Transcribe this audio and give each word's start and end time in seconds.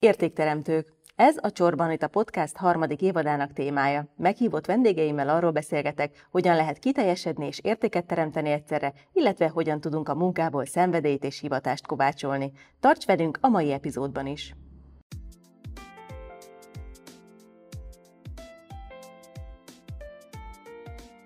Értékteremtők. 0.00 0.92
Ez 1.16 1.36
a 1.40 1.50
Csorban 1.52 1.90
itt 1.90 2.02
a 2.02 2.08
podcast 2.08 2.56
harmadik 2.56 3.02
évadának 3.02 3.52
témája. 3.52 4.12
Meghívott 4.16 4.66
vendégeimmel 4.66 5.28
arról 5.28 5.50
beszélgetek, 5.50 6.26
hogyan 6.30 6.56
lehet 6.56 6.78
kiteljesedni 6.78 7.46
és 7.46 7.60
értéket 7.62 8.06
teremteni 8.06 8.50
egyszerre, 8.50 8.92
illetve 9.12 9.48
hogyan 9.48 9.80
tudunk 9.80 10.08
a 10.08 10.14
munkából 10.14 10.64
szenvedélyt 10.66 11.24
és 11.24 11.40
hivatást 11.40 11.86
kovácsolni. 11.86 12.52
Tarts 12.80 13.06
velünk 13.06 13.38
a 13.40 13.48
mai 13.48 13.72
epizódban 13.72 14.26
is! 14.26 14.54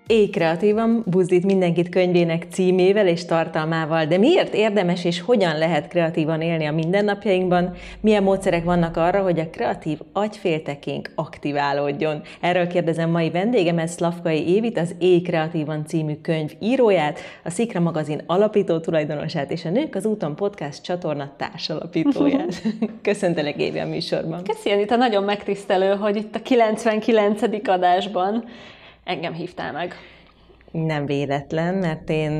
Éj 0.07 0.29
kreatívan 0.29 1.03
buzdít 1.05 1.45
mindenkit 1.45 1.89
könyvének 1.89 2.45
címével 2.51 3.07
és 3.07 3.25
tartalmával, 3.25 4.05
de 4.05 4.17
miért 4.17 4.53
érdemes 4.53 5.05
és 5.05 5.21
hogyan 5.21 5.57
lehet 5.57 5.87
kreatívan 5.87 6.41
élni 6.41 6.65
a 6.65 6.71
mindennapjainkban? 6.71 7.73
Milyen 8.01 8.23
módszerek 8.23 8.63
vannak 8.63 8.97
arra, 8.97 9.21
hogy 9.21 9.39
a 9.39 9.49
kreatív 9.49 9.99
agyféltekénk 10.13 11.11
aktiválódjon? 11.15 12.21
Erről 12.41 12.67
kérdezem 12.67 13.09
mai 13.09 13.29
vendégemet, 13.29 13.87
Szlavkai 13.87 14.47
Évit, 14.47 14.77
az 14.77 14.95
Éj 14.99 15.21
kreatívan 15.21 15.85
című 15.85 16.15
könyv 16.21 16.51
íróját, 16.59 17.19
a 17.43 17.49
Szikra 17.49 17.79
magazin 17.79 18.21
alapító 18.25 18.79
tulajdonosát 18.79 19.51
és 19.51 19.65
a 19.65 19.69
Nők 19.69 19.95
az 19.95 20.05
úton 20.05 20.35
podcast 20.35 20.83
csatorna 20.83 21.31
társalapítóját. 21.37 22.61
Köszöntelek 23.01 23.61
Évi 23.61 23.79
a 23.79 23.85
műsorban. 23.85 24.43
Köszi, 24.43 24.69
Anita, 24.69 24.95
nagyon 24.95 25.23
megtisztelő, 25.23 25.95
hogy 25.95 26.15
itt 26.15 26.35
a 26.35 26.41
99. 26.41 27.67
adásban 27.67 28.43
engem 29.03 29.33
hívtál 29.33 29.71
meg. 29.71 29.93
Nem 30.71 31.05
véletlen, 31.05 31.75
mert 31.75 32.09
én 32.09 32.31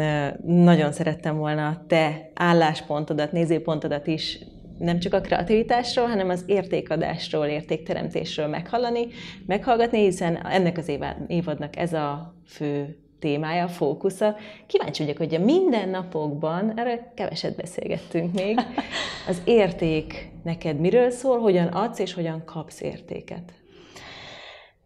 nagyon 0.45 0.91
szerettem 0.91 1.37
volna 1.37 1.67
a 1.67 1.85
te 1.87 2.31
álláspontodat, 2.33 3.31
nézőpontodat 3.31 4.07
is 4.07 4.39
nem 4.79 4.99
csak 4.99 5.13
a 5.13 5.21
kreativitásról, 5.21 6.07
hanem 6.07 6.29
az 6.29 6.43
értékadásról, 6.45 7.45
értékteremtésről 7.45 8.47
meghallani, 8.47 9.07
meghallgatni, 9.45 9.99
hiszen 9.99 10.47
ennek 10.47 10.77
az 10.77 10.91
évadnak 11.27 11.77
ez 11.77 11.93
a 11.93 12.35
fő 12.47 12.97
témája, 13.19 13.67
fókusza. 13.67 14.35
Kíváncsi 14.67 15.03
vagyok, 15.03 15.17
hogy 15.17 15.35
a 15.35 15.39
mindennapokban, 15.39 16.79
erre 16.79 17.11
keveset 17.15 17.55
beszélgettünk 17.55 18.33
még, 18.33 18.59
az 19.29 19.41
érték 19.45 20.31
neked 20.43 20.79
miről 20.79 21.09
szól, 21.09 21.39
hogyan 21.39 21.67
adsz 21.67 21.99
és 21.99 22.13
hogyan 22.13 22.45
kapsz 22.45 22.81
értéket? 22.81 23.62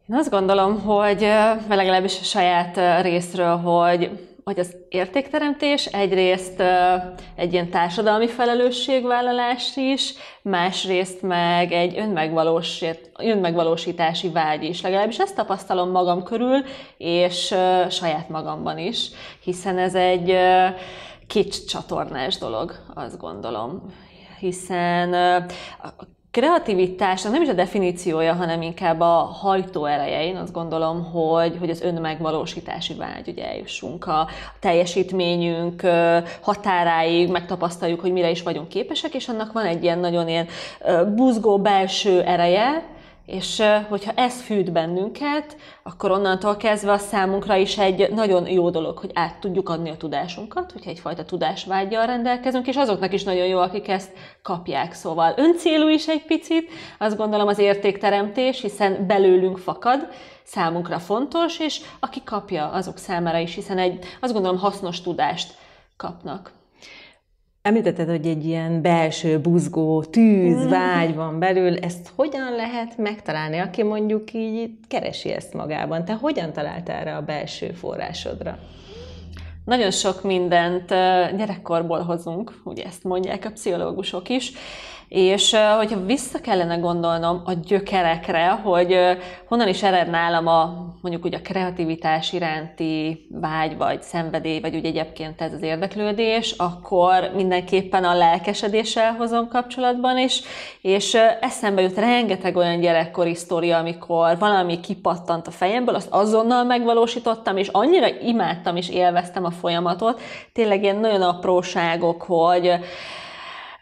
Én 0.09 0.15
azt 0.15 0.29
gondolom, 0.29 0.81
hogy 0.81 1.21
legalábbis 1.69 2.19
a 2.19 2.23
saját 2.23 3.01
részről, 3.01 3.57
hogy 3.57 4.25
hogy 4.43 4.59
az 4.59 4.75
értékteremtés 4.89 5.85
egyrészt 5.85 6.63
egy 7.35 7.53
ilyen 7.53 7.69
társadalmi 7.69 8.27
felelősségvállalás 8.27 9.75
is, 9.75 10.13
másrészt 10.41 11.21
meg 11.21 11.71
egy 11.71 11.97
önmegvalósítási 13.17 14.29
vágy 14.29 14.63
is. 14.63 14.81
Legalábbis 14.81 15.19
ezt 15.19 15.35
tapasztalom 15.35 15.89
magam 15.89 16.23
körül, 16.23 16.63
és 16.97 17.55
saját 17.89 18.29
magamban 18.29 18.77
is, 18.77 19.09
hiszen 19.43 19.77
ez 19.77 19.95
egy 19.95 20.37
kics 21.27 21.65
csatornás 21.65 22.37
dolog, 22.37 22.75
azt 22.93 23.17
gondolom 23.17 23.81
hiszen 24.39 25.09
kreativitás, 26.37 27.21
nem 27.21 27.41
is 27.41 27.49
a 27.49 27.53
definíciója, 27.53 28.33
hanem 28.33 28.61
inkább 28.61 28.99
a 28.99 29.37
hajtó 29.41 29.85
ereje. 29.85 30.25
Én 30.25 30.35
azt 30.35 30.53
gondolom, 30.53 31.03
hogy, 31.03 31.57
hogy 31.59 31.69
az 31.69 31.81
önmegvalósítási 31.81 32.93
vágy, 32.93 33.27
ugye 33.27 33.47
eljussunk 33.47 34.07
a 34.07 34.27
teljesítményünk 34.59 35.81
határáig, 36.41 37.29
megtapasztaljuk, 37.29 37.99
hogy 37.99 38.11
mire 38.11 38.29
is 38.29 38.43
vagyunk 38.43 38.67
képesek, 38.67 39.13
és 39.13 39.27
annak 39.27 39.51
van 39.53 39.65
egy 39.65 39.83
ilyen 39.83 39.99
nagyon 39.99 40.27
ilyen 40.27 40.47
buzgó 41.15 41.57
belső 41.59 42.21
ereje, 42.21 42.96
és 43.27 43.63
hogyha 43.89 44.11
ez 44.15 44.41
fűt 44.41 44.71
bennünket, 44.71 45.57
akkor 45.83 46.11
onnantól 46.11 46.57
kezdve 46.57 46.91
a 46.91 46.97
számunkra 46.97 47.55
is 47.55 47.77
egy 47.77 48.09
nagyon 48.09 48.47
jó 48.47 48.69
dolog, 48.69 48.97
hogy 48.97 49.11
át 49.13 49.39
tudjuk 49.39 49.69
adni 49.69 49.89
a 49.89 49.97
tudásunkat, 49.97 50.71
hogyha 50.71 50.89
egyfajta 50.89 51.25
tudásvágyjal 51.25 52.05
rendelkezünk, 52.05 52.67
és 52.67 52.75
azoknak 52.75 53.13
is 53.13 53.23
nagyon 53.23 53.45
jó, 53.45 53.59
akik 53.59 53.87
ezt 53.87 54.11
kapják. 54.41 54.93
Szóval 54.93 55.33
öncélú 55.37 55.87
is 55.87 56.07
egy 56.07 56.25
picit, 56.25 56.71
azt 56.97 57.17
gondolom 57.17 57.47
az 57.47 57.59
értékteremtés, 57.59 58.61
hiszen 58.61 59.07
belőlünk 59.07 59.57
fakad, 59.57 60.07
számunkra 60.43 60.99
fontos, 60.99 61.59
és 61.59 61.81
aki 61.99 62.21
kapja, 62.23 62.69
azok 62.69 62.97
számára 62.97 63.37
is, 63.37 63.55
hiszen 63.55 63.77
egy, 63.77 64.05
azt 64.21 64.33
gondolom, 64.33 64.57
hasznos 64.57 65.01
tudást 65.01 65.53
kapnak. 65.97 66.51
Említetted, 67.67 68.09
hogy 68.09 68.27
egy 68.27 68.45
ilyen 68.45 68.81
belső 68.81 69.39
buzgó, 69.39 70.03
tűz, 70.03 70.65
mm. 70.65 70.69
vágy 70.69 71.15
van 71.15 71.39
belül. 71.39 71.77
Ezt 71.77 72.11
hogyan 72.15 72.55
lehet 72.55 72.97
megtalálni, 72.97 73.57
aki 73.57 73.83
mondjuk 73.83 74.33
így 74.33 74.69
keresi 74.87 75.31
ezt 75.31 75.53
magában? 75.53 76.05
Te 76.05 76.13
hogyan 76.13 76.53
talált 76.53 76.89
erre 76.89 77.15
a 77.15 77.21
belső 77.21 77.71
forrásodra? 77.71 78.57
Nagyon 79.67 79.91
sok 79.91 80.23
mindent 80.23 80.87
gyerekkorból 81.37 81.99
hozunk, 81.99 82.61
ugye 82.63 82.83
ezt 82.83 83.03
mondják 83.03 83.45
a 83.45 83.51
pszichológusok 83.51 84.29
is, 84.29 84.51
és 85.07 85.55
hogyha 85.77 86.05
vissza 86.05 86.39
kellene 86.39 86.75
gondolnom 86.75 87.41
a 87.45 87.53
gyökerekre, 87.53 88.49
hogy 88.49 88.97
honnan 89.47 89.67
is 89.67 89.83
ered 89.83 90.09
nálam 90.09 90.47
a, 90.47 90.85
mondjuk 91.01 91.25
ugye 91.25 91.37
a 91.37 91.41
kreativitás 91.41 92.33
iránti 92.33 93.27
vágy, 93.31 93.77
vagy 93.77 94.01
szenvedély, 94.01 94.59
vagy 94.59 94.75
ugye 94.75 94.87
egyébként 94.87 95.41
ez 95.41 95.53
az 95.53 95.61
érdeklődés, 95.61 96.51
akkor 96.57 97.31
mindenképpen 97.35 98.03
a 98.03 98.15
lelkesedéssel 98.15 99.13
hozom 99.13 99.47
kapcsolatban 99.47 100.17
is, 100.17 100.41
és 100.81 101.17
eszembe 101.41 101.81
jut 101.81 101.97
rengeteg 101.97 102.55
olyan 102.55 102.79
gyerekkori 102.79 103.35
sztori, 103.35 103.71
amikor 103.71 104.37
valami 104.37 104.79
kipattant 104.79 105.47
a 105.47 105.51
fejemből, 105.51 105.95
azt 105.95 106.11
azonnal 106.11 106.63
megvalósítottam, 106.63 107.57
és 107.57 107.67
annyira 107.67 108.07
imádtam 108.07 108.75
és 108.75 108.89
élveztem 108.89 109.45
a 109.45 109.51
folyamatot, 109.59 110.21
tényleg 110.53 110.83
ilyen 110.83 110.97
nagyon 110.97 111.21
apróságok, 111.21 112.21
hogy 112.21 112.79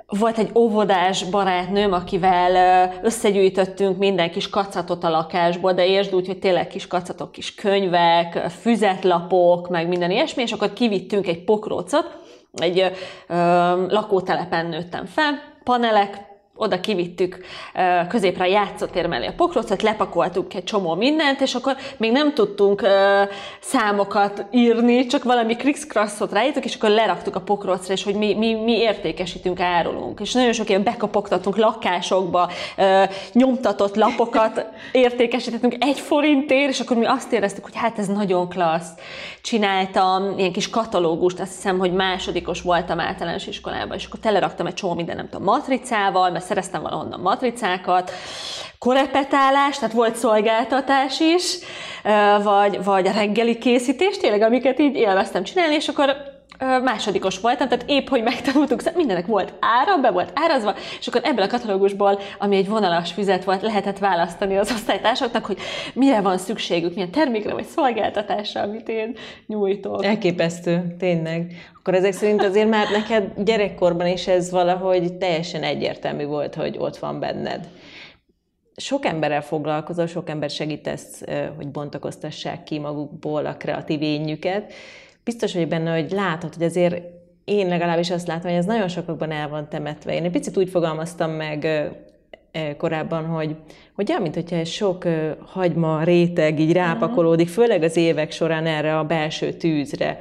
volt 0.08 0.38
egy 0.38 0.50
óvodás 0.56 1.24
barátnőm, 1.24 1.94
akivel 1.94 2.94
összegyűjtöttünk 3.04 3.98
minden 3.98 4.32
kis 4.32 4.50
kacatot 4.50 5.04
a 5.04 5.10
lakásból, 5.10 5.74
de 5.74 5.86
értsd 5.86 6.16
úgy, 6.16 6.28
hogy 6.28 6.40
tényleg 6.40 6.68
kis 6.68 6.88
kacatok, 6.88 7.32
kis 7.32 7.56
könyvek, 7.56 8.46
füzetlapok, 8.62 9.70
meg 9.70 9.88
minden 9.88 10.12
ilyesmi, 10.12 10.42
és 10.42 10.52
akkor 10.52 10.74
kivittünk 10.74 11.28
egy 11.28 11.44
pokrócot, 11.44 12.18
egy 12.54 12.92
ö, 13.28 13.36
lakótelepen 13.88 14.66
nőttem 14.66 15.06
fel, 15.06 15.42
panelek, 15.64 16.35
oda 16.58 16.80
kivittük 16.80 17.46
középre 18.08 18.44
a 18.44 18.48
játszótér 18.48 19.08
mellé 19.08 19.26
a 19.26 19.34
pokrócot, 19.38 19.82
lepakoltuk 19.82 20.54
egy 20.54 20.64
csomó 20.64 20.96
mindent, 20.96 21.42
és 21.42 21.56
akkor 21.56 21.76
még 21.98 22.12
nem 22.12 22.34
tudtunk 22.34 22.88
számokat 23.60 24.46
írni, 24.52 25.06
csak 25.06 25.24
valami 25.24 25.56
krikszkrasszot 25.56 26.32
ráírtuk, 26.32 26.66
és 26.66 26.76
akkor 26.76 26.90
leraktuk 26.90 27.36
a 27.36 27.42
pokrócra, 27.42 27.94
és 27.94 28.04
hogy 28.04 28.16
mi, 28.16 28.34
mi, 28.34 28.54
mi 28.54 28.72
értékesítünk, 28.72 29.60
árulunk. 29.60 30.20
És 30.20 30.34
nagyon 30.34 30.54
sok 30.54 30.70
ilyen 30.70 30.84
bekapogtatunk 30.84 31.58
lakásokba, 31.58 32.52
nyomtatott 33.32 33.96
lapokat 33.96 34.66
értékesítettünk 34.92 35.76
egy 35.80 36.00
forintért, 36.00 36.70
és 36.70 36.80
akkor 36.80 36.98
mi 36.98 37.06
azt 37.06 37.32
éreztük, 37.32 37.64
hogy 37.64 37.76
hát 37.76 38.00
ez 38.00 38.08
nagyon 38.08 38.50
klassz. 38.50 38.92
Csináltam 39.42 40.38
ilyen 40.38 40.52
kis 40.52 40.70
katalógust, 40.70 41.40
azt 41.40 41.56
hiszem, 41.56 41.78
hogy 41.78 41.94
másodikos 41.94 42.62
voltam 42.62 43.00
általános 43.00 43.48
iskolában, 43.48 43.98
és 43.98 44.06
akkor 44.06 44.20
teleraktam 44.20 44.66
egy 44.66 44.74
csomó 44.74 44.94
minden, 44.94 45.16
nem 45.16 45.30
tudom, 45.30 45.44
matricával, 45.44 46.32
szereztem 46.46 46.82
valahonnan 46.82 47.20
matricákat, 47.20 48.12
korepetálás, 48.80 49.78
tehát 49.78 49.94
volt 49.94 50.16
szolgáltatás 50.16 51.20
is, 51.20 51.58
vagy, 52.44 52.84
vagy 52.84 53.12
reggeli 53.12 53.58
készítés, 53.58 54.18
tényleg, 54.18 54.42
amiket 54.42 54.80
így 54.80 54.96
élveztem 54.96 55.44
csinálni, 55.44 55.76
és 55.76 55.88
akkor 55.88 56.35
másodikos 56.84 57.40
voltam, 57.40 57.68
tehát 57.68 57.86
épp, 57.88 58.08
hogy 58.08 58.24
megtanultuk, 58.24 58.80
szóval 58.80 58.98
mindenek 58.98 59.26
volt 59.26 59.54
ára, 59.60 59.98
be 59.98 60.12
volt 60.12 60.32
árazva, 60.34 60.76
és 61.00 61.08
akkor 61.08 61.22
ebből 61.24 61.44
a 61.44 61.48
katalógusból, 61.48 62.20
ami 62.40 62.56
egy 62.56 62.68
vonalas 62.68 63.12
füzet 63.12 63.44
volt, 63.44 63.62
lehetett 63.62 63.98
választani 63.98 64.58
az 64.58 64.72
osztálytársaknak, 64.72 65.46
hogy 65.46 65.58
mire 65.94 66.22
van 66.22 66.38
szükségük, 66.38 66.94
milyen 66.94 67.12
termékre 67.12 67.54
vagy 67.54 67.66
szolgáltatásra, 67.66 68.62
amit 68.62 68.90
én 68.90 69.16
nyújtok. 69.48 70.06
Elképesztő, 70.06 70.96
tényleg. 71.00 71.52
Akkor 71.80 71.94
ezek 71.94 72.14
szerint 72.14 72.44
azért 72.44 72.70
már 72.70 72.88
neked 72.92 73.32
gyerekkorban 73.38 74.08
is 74.08 74.28
ez 74.28 74.52
valahogy 74.52 75.14
teljesen 75.14 75.64
egyértelmű 75.64 76.26
volt, 76.26 76.56
hogy 76.56 76.76
ott 76.80 76.98
van 76.98 77.20
benned 77.20 77.68
sok 78.78 79.06
emberrel 79.06 79.42
foglalkozol, 79.42 80.08
sok 80.08 80.30
ember 80.30 80.50
segítesz, 80.50 81.24
hogy 81.56 81.68
bontakoztassák 81.68 82.64
ki 82.64 82.80
magukból 82.80 83.46
a 83.46 83.58
kreatív 83.58 84.02
ényüket, 84.02 84.74
biztos 85.26 85.54
vagyok 85.54 85.70
benne, 85.70 86.00
hogy 86.00 86.12
látod, 86.12 86.54
hogy 86.54 86.64
azért 86.64 87.02
én 87.46 87.68
legalábbis 87.68 88.12
azt 88.12 88.28
látom, 88.28 88.50
hogy 88.50 88.60
ez 88.60 88.66
nagyon 88.66 88.88
sokakban 88.88 89.32
el 89.32 89.50
van 89.50 89.70
temetve. 89.70 90.16
Én 90.16 90.24
egy 90.24 90.32
picit 90.32 90.58
úgy 90.58 90.70
fogalmaztam 90.70 91.32
meg 91.32 91.68
korábban, 92.78 93.26
hogy, 93.26 93.56
hogy 93.96 94.10
olyan, 94.10 94.22
mint 94.22 94.36
hogyha 94.36 94.56
egy 94.56 94.68
sok 94.68 95.04
hagyma 95.46 96.04
réteg 96.04 96.60
így 96.60 96.72
rápakolódik, 96.72 97.48
főleg 97.48 97.84
az 97.84 97.98
évek 97.98 98.32
során 98.32 98.66
erre 98.66 98.98
a 98.98 99.04
belső 99.04 99.54
tűzre. 99.54 100.18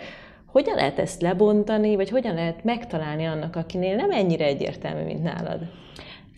Hogyan 0.47 0.75
lehet 0.75 0.99
ezt 0.99 1.23
lebontani, 1.23 1.97
vagy 1.97 2.11
hogyan 2.11 2.35
lehet 2.35 2.65
megtalálni 2.65 3.25
annak, 3.25 3.57
akinél 3.57 3.97
nem 3.97 4.11
ennyire 4.11 4.45
egyértelmű, 4.45 5.05
mint 5.05 5.23
nálad? 5.23 5.61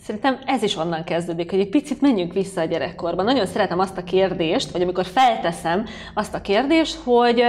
Szerintem 0.01 0.39
ez 0.47 0.63
is 0.63 0.77
onnan 0.77 1.05
kezdődik, 1.05 1.51
hogy 1.51 1.61
egy 1.61 1.69
picit 1.69 2.01
menjünk 2.01 2.33
vissza 2.33 2.61
a 2.61 2.65
gyerekkorba. 2.65 3.23
Nagyon 3.23 3.47
szeretem 3.47 3.79
azt 3.79 3.99
a 3.99 4.05
kérdést, 4.05 4.71
vagy 4.71 4.83
amikor 4.83 5.05
felteszem 5.05 5.85
azt 6.15 6.35
a 6.35 6.41
kérdést, 6.41 6.95
hogy, 6.95 7.43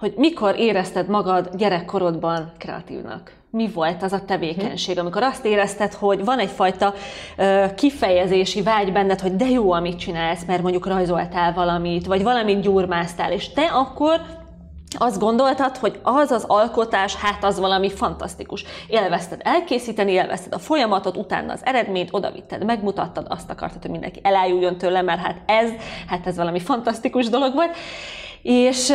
hogy 0.00 0.14
mikor 0.16 0.58
érezted 0.58 1.08
magad 1.08 1.50
gyerekkorodban 1.56 2.52
kreatívnak? 2.58 3.32
Mi 3.50 3.68
volt 3.74 4.02
az 4.02 4.12
a 4.12 4.24
tevékenység, 4.24 4.98
amikor 4.98 5.22
azt 5.22 5.44
érezted, 5.44 5.92
hogy 5.92 6.24
van 6.24 6.38
egyfajta 6.38 6.94
ö, 7.36 7.64
kifejezési 7.76 8.62
vágy 8.62 8.92
benned, 8.92 9.20
hogy 9.20 9.36
de 9.36 9.48
jó, 9.48 9.72
amit 9.72 9.98
csinálsz, 9.98 10.44
mert 10.46 10.62
mondjuk 10.62 10.86
rajzoltál 10.86 11.52
valamit, 11.52 12.06
vagy 12.06 12.22
valamit 12.22 12.60
gyurmáztál, 12.60 13.32
és 13.32 13.52
te 13.52 13.62
akkor 13.62 14.20
azt 14.98 15.18
gondoltad, 15.18 15.76
hogy 15.76 16.00
az 16.02 16.30
az 16.30 16.44
alkotás, 16.46 17.14
hát 17.14 17.44
az 17.44 17.58
valami 17.58 17.90
fantasztikus. 17.90 18.64
Élvezted 18.88 19.40
elkészíteni, 19.44 20.12
élvezted 20.12 20.52
a 20.52 20.58
folyamatot, 20.58 21.16
utána 21.16 21.52
az 21.52 21.60
eredményt, 21.64 22.08
odavitted, 22.12 22.64
megmutattad, 22.64 23.26
azt 23.28 23.50
akartad, 23.50 23.82
hogy 23.82 23.90
mindenki 23.90 24.20
elájuljon 24.22 24.78
tőle, 24.78 25.02
mert 25.02 25.20
hát 25.20 25.40
ez, 25.46 25.70
hát 26.08 26.26
ez 26.26 26.36
valami 26.36 26.60
fantasztikus 26.60 27.28
dolog 27.28 27.54
volt. 27.54 27.76
És 28.42 28.92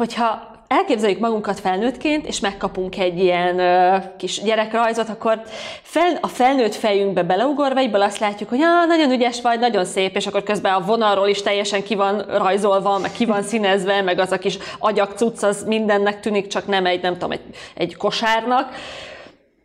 hogyha 0.00 0.50
elképzeljük 0.68 1.18
magunkat 1.18 1.60
felnőttként, 1.60 2.26
és 2.26 2.40
megkapunk 2.40 2.98
egy 2.98 3.18
ilyen 3.18 3.58
ö, 3.58 3.96
kis 4.16 4.42
gyerekrajzot, 4.42 5.08
akkor 5.08 5.42
fel, 5.82 6.18
a 6.20 6.26
felnőtt 6.26 6.74
fejünkbe 6.74 7.22
beleugorva, 7.22 7.78
egyből 7.78 8.02
azt 8.02 8.18
látjuk, 8.18 8.48
hogy 8.48 8.60
ah, 8.60 8.86
nagyon 8.86 9.10
ügyes 9.10 9.42
vagy, 9.42 9.58
nagyon 9.58 9.84
szép, 9.84 10.16
és 10.16 10.26
akkor 10.26 10.42
közben 10.42 10.74
a 10.74 10.80
vonalról 10.80 11.28
is 11.28 11.42
teljesen 11.42 11.82
ki 11.82 11.94
van 11.94 12.18
rajzolva, 12.18 12.98
meg 12.98 13.12
ki 13.12 13.24
van 13.24 13.42
színezve, 13.42 14.02
meg 14.02 14.18
az 14.18 14.32
a 14.32 14.38
kis 14.38 14.58
agyakcucc, 14.78 15.42
az 15.42 15.64
mindennek 15.66 16.20
tűnik, 16.20 16.46
csak 16.46 16.66
nem 16.66 16.86
egy, 16.86 17.02
nem 17.02 17.12
tudom, 17.12 17.30
egy, 17.30 17.44
egy 17.74 17.96
kosárnak. 17.96 18.74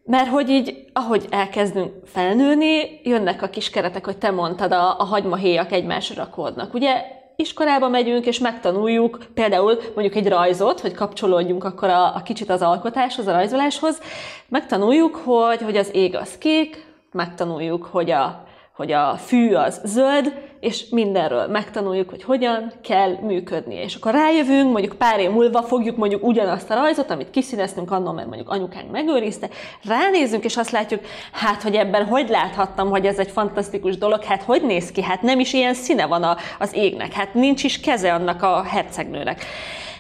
Mert 0.04 0.28
hogy 0.28 0.50
így, 0.50 0.86
ahogy 0.94 1.26
elkezdünk 1.30 1.92
felnőni, 2.06 3.00
jönnek 3.04 3.42
a 3.42 3.50
kis 3.50 3.70
keretek, 3.70 4.06
hogy 4.06 4.18
te 4.18 4.32
mondtad, 4.32 4.72
a, 4.72 5.00
a 5.00 5.04
hagymahéjak 5.04 5.72
egymásra 5.72 6.24
rakódnak. 6.24 6.74
Ugye 6.74 7.24
iskolába 7.36 7.90
megyünk, 7.90 8.26
és 8.26 8.40
megtanuljuk 8.40 9.20
például 9.34 9.80
mondjuk 9.96 10.16
egy 10.16 10.28
rajzot, 10.28 10.80
hogy 10.80 10.94
kapcsolódjunk 10.94 11.64
akkor 11.64 11.90
a, 11.90 12.16
a 12.16 12.22
kicsit 12.24 12.50
az 12.50 12.62
alkotáshoz, 12.62 13.28
a 13.28 13.32
rajzoláshoz, 13.32 14.02
megtanuljuk, 14.48 15.16
hogy, 15.16 15.62
hogy 15.62 15.78
az 15.78 15.90
ég 15.94 16.16
az 16.16 16.38
kék, 16.38 16.86
megtanuljuk, 17.12 17.86
hogy 17.86 18.12
a 18.12 18.44
hogy 18.76 18.92
a 18.92 19.16
fű 19.26 19.54
az 19.54 19.82
zöld, 19.84 20.34
és 20.60 20.86
mindenről 20.90 21.48
megtanuljuk, 21.48 22.10
hogy 22.10 22.24
hogyan 22.24 22.72
kell 22.84 23.18
működni. 23.22 23.76
És 23.76 23.96
akkor 23.96 24.12
rájövünk, 24.12 24.72
mondjuk 24.72 24.96
pár 24.96 25.20
év 25.20 25.32
múlva 25.32 25.62
fogjuk 25.62 25.98
mondjuk 25.98 26.24
ugyanazt 26.24 26.70
a 26.70 26.74
rajzot, 26.74 27.12
amit 27.12 27.30
kiszíneztünk 27.30 27.92
annól, 27.92 28.14
mert 28.14 28.28
mondjuk 28.28 28.50
anyukánk 28.50 28.92
megőrizte, 28.92 29.50
ránézünk, 29.84 30.44
és 30.44 30.58
azt 30.58 30.72
látjuk, 30.72 31.02
hát, 31.32 31.62
hogy 31.62 31.76
ebben 31.76 32.06
hogy 32.06 32.30
láthattam, 32.30 32.90
hogy 32.90 33.06
ez 33.06 33.20
egy 33.20 33.32
fantasztikus 33.32 33.98
dolog, 33.98 34.24
hát 34.24 34.44
hogy 34.44 34.62
néz 34.62 34.92
ki, 34.92 35.02
hát 35.02 35.22
nem 35.22 35.40
is 35.40 35.54
ilyen 35.54 35.74
színe 35.74 36.06
van 36.06 36.24
a, 36.24 36.38
az 36.60 36.74
égnek, 36.74 37.12
hát 37.12 37.34
nincs 37.34 37.64
is 37.64 37.80
keze 37.80 38.14
annak 38.14 38.44
a 38.44 38.64
hercegnőnek 38.64 39.46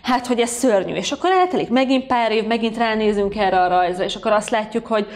hát 0.02 0.28
hogy 0.28 0.40
ez 0.40 0.50
szörnyű. 0.50 0.94
És 0.94 1.12
akkor 1.12 1.32
eltelik 1.32 1.70
megint 1.70 2.06
pár 2.06 2.32
év, 2.32 2.46
megint 2.46 2.78
ránézünk 2.78 3.36
erre 3.36 3.62
a 3.62 3.68
rajzra, 3.68 4.04
és 4.04 4.16
akkor 4.16 4.32
azt 4.32 4.50
látjuk, 4.50 4.88
hogy 4.88 5.08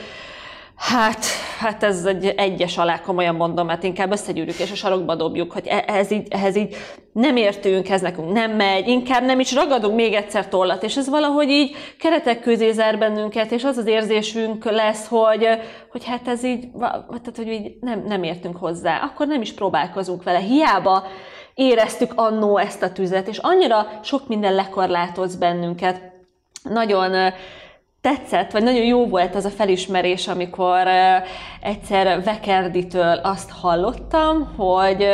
Hát, 0.80 1.26
hát 1.60 1.84
ez 1.84 2.06
egy 2.06 2.26
egyes 2.26 2.78
alá, 2.78 3.02
komolyan 3.02 3.36
mondom, 3.36 3.66
mert 3.66 3.84
inkább 3.84 4.12
összegyűrjük 4.12 4.60
és 4.60 4.72
a 4.72 4.76
sarokba 4.76 5.16
dobjuk, 5.16 5.52
hogy 5.52 5.68
e- 5.68 5.84
ehhez 5.88 6.12
így, 6.12 6.28
ehhez 6.30 6.56
így 6.56 6.76
nem 7.14 7.36
értünk, 7.36 7.90
ez 7.90 8.02
nekünk 8.02 8.31
nem 8.31 8.52
megy, 8.52 8.88
inkább 8.88 9.24
nem 9.24 9.40
is 9.40 9.54
ragadunk 9.54 9.96
még 9.96 10.14
egyszer 10.14 10.48
tollat, 10.48 10.84
és 10.84 10.98
ez 10.98 11.10
valahogy 11.10 11.50
így 11.50 11.76
keretek 12.00 12.42
közé 12.42 12.72
zár 12.72 12.98
bennünket, 12.98 13.52
és 13.52 13.64
az 13.64 13.78
az 13.78 13.86
érzésünk 13.86 14.64
lesz, 14.64 15.08
hogy, 15.08 15.48
hogy 15.92 16.06
hát 16.06 16.28
ez 16.28 16.44
így, 16.44 16.68
tehát, 16.80 17.36
hogy 17.36 17.48
így 17.48 17.72
nem, 17.82 18.04
nem 18.08 18.24
értünk 18.24 18.58
hozzá, 18.58 19.00
akkor 19.04 19.28
nem 19.28 19.42
is 19.42 19.54
próbálkozunk 19.54 20.24
vele. 20.24 20.40
Hiába 20.40 21.04
éreztük 21.54 22.12
annó 22.16 22.58
ezt 22.58 22.84
a 22.84 22.92
tüzet, 22.92 23.28
és 23.28 23.38
annyira 23.38 23.88
sok 24.04 24.28
minden 24.28 24.54
lekorlátoz 24.54 25.36
bennünket. 25.36 26.02
Nagyon 26.64 27.32
tetszett, 28.10 28.52
vagy 28.52 28.64
nagyon 28.64 28.86
jó 28.86 29.08
volt 29.08 29.36
az 29.36 29.46
a 29.46 29.50
felismerés, 29.50 30.28
amikor 30.28 30.88
egyszer 31.62 32.24
Vekerditől 32.24 33.20
azt 33.24 33.52
hallottam, 33.52 34.56
hogy 34.58 35.08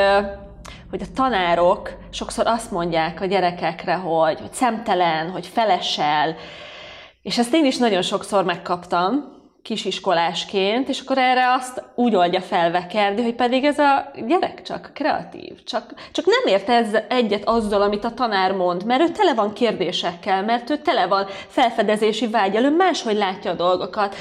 hogy 0.90 1.02
a 1.02 1.14
tanárok 1.16 1.98
sokszor 2.10 2.48
azt 2.48 2.72
mondják 2.72 3.22
a 3.22 3.26
gyerekekre, 3.26 3.94
hogy, 3.94 4.40
hogy 4.40 4.54
szemtelen, 4.54 5.30
hogy 5.30 5.48
felesel, 5.48 6.36
és 7.22 7.38
ezt 7.38 7.54
én 7.54 7.66
is 7.66 7.78
nagyon 7.78 8.02
sokszor 8.02 8.44
megkaptam, 8.44 9.35
kisiskolásként, 9.66 10.90
és 10.90 11.00
akkor 11.00 11.18
erre 11.18 11.54
azt 11.54 11.84
úgy 11.96 12.16
oldja 12.16 12.42
fel 12.42 12.72
Vekerdi, 12.72 13.24
hogy 13.24 13.34
pedig 13.34 13.64
ez 13.64 13.80
a 13.80 14.12
gyerek 14.28 14.62
csak 14.62 14.92
kreatív, 14.94 15.64
csak, 15.64 15.94
csak 16.12 16.26
nem 16.26 16.54
ért 16.54 16.70
ez 16.70 16.88
egyet 17.08 17.48
azzal, 17.48 17.82
amit 17.82 18.04
a 18.04 18.14
tanár 18.14 18.52
mond, 18.52 18.86
mert 18.86 19.02
ő 19.02 19.10
tele 19.10 19.34
van 19.34 19.54
kérdésekkel, 19.54 20.44
mert 20.44 20.70
ő 20.70 20.78
tele 20.78 21.08
van 21.08 21.26
felfedezési 21.48 22.28
vágyal, 22.28 22.64
ő 22.64 22.70
máshogy 22.70 23.16
látja 23.16 23.52
a 23.52 23.56
dolgokat, 23.56 24.16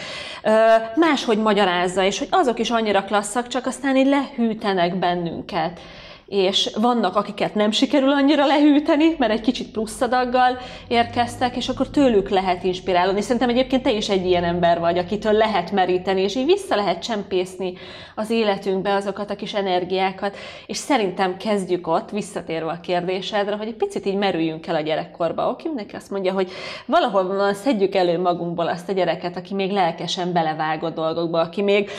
máshogy 0.95 1.39
magyarázza, 1.39 2.03
és 2.05 2.19
hogy 2.19 2.29
azok 2.31 2.59
is 2.59 2.71
annyira 2.71 3.05
klasszak, 3.05 3.47
csak 3.47 3.67
aztán 3.67 3.97
így 3.97 4.07
lehűtenek 4.07 4.99
bennünket 4.99 5.81
és 6.27 6.71
vannak, 6.81 7.17
akiket 7.17 7.55
nem 7.55 7.71
sikerül 7.71 8.13
annyira 8.13 8.47
lehűteni, 8.47 9.15
mert 9.19 9.33
egy 9.33 9.41
kicsit 9.41 9.71
plusz 9.71 10.01
adaggal 10.01 10.59
érkeztek, 10.89 11.57
és 11.57 11.69
akkor 11.69 11.89
tőlük 11.89 12.29
lehet 12.29 12.65
inspirálni. 12.65 13.21
Szerintem 13.21 13.49
egyébként 13.49 13.83
te 13.83 13.93
is 13.93 14.09
egy 14.09 14.27
ilyen 14.27 14.45
ember 14.45 14.81
vagy, 14.81 14.99
akitől 14.99 15.33
lehet 15.33 15.73
meríteni, 15.73 16.21
és 16.21 16.35
így 16.37 16.47
vissza 16.47 16.77
lehet 16.77 17.03
csempészni 17.03 17.73
az 18.15 18.31
életünkbe 18.31 18.95
azokat 18.95 19.31
a 19.31 19.37
kis 19.37 19.55
energiákat, 19.55 20.37
és 20.67 20.77
szerintem 20.77 21.37
kezdjük 21.37 21.87
ott, 21.87 22.11
visszatérve 22.11 22.71
a 22.71 22.81
kérdésedre, 22.81 23.57
hogy 23.57 23.67
egy 23.67 23.75
picit 23.75 24.07
így 24.07 24.17
merüljünk 24.17 24.67
el 24.67 24.75
a 24.75 24.81
gyerekkorba. 24.81 25.49
Oké, 25.49 25.67
mindenki 25.67 25.97
azt 25.97 26.11
mondja, 26.11 26.33
hogy 26.33 26.51
valahol 26.87 27.27
van, 27.27 27.55
szedjük 27.55 27.95
elő 27.95 28.21
magunkból 28.21 28.69
azt 28.69 28.89
a 28.89 28.93
gyereket, 28.93 29.37
aki 29.37 29.55
még 29.55 29.71
lelkesen 29.71 30.33
belevágott 30.33 30.95
dolgokba, 30.95 31.41
aki 31.41 31.63
még 31.63 31.91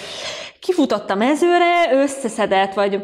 kifutott 0.60 1.10
a 1.10 1.16
mezőre, 1.16 1.94
összeszedett, 1.94 2.74
vagy 2.74 3.02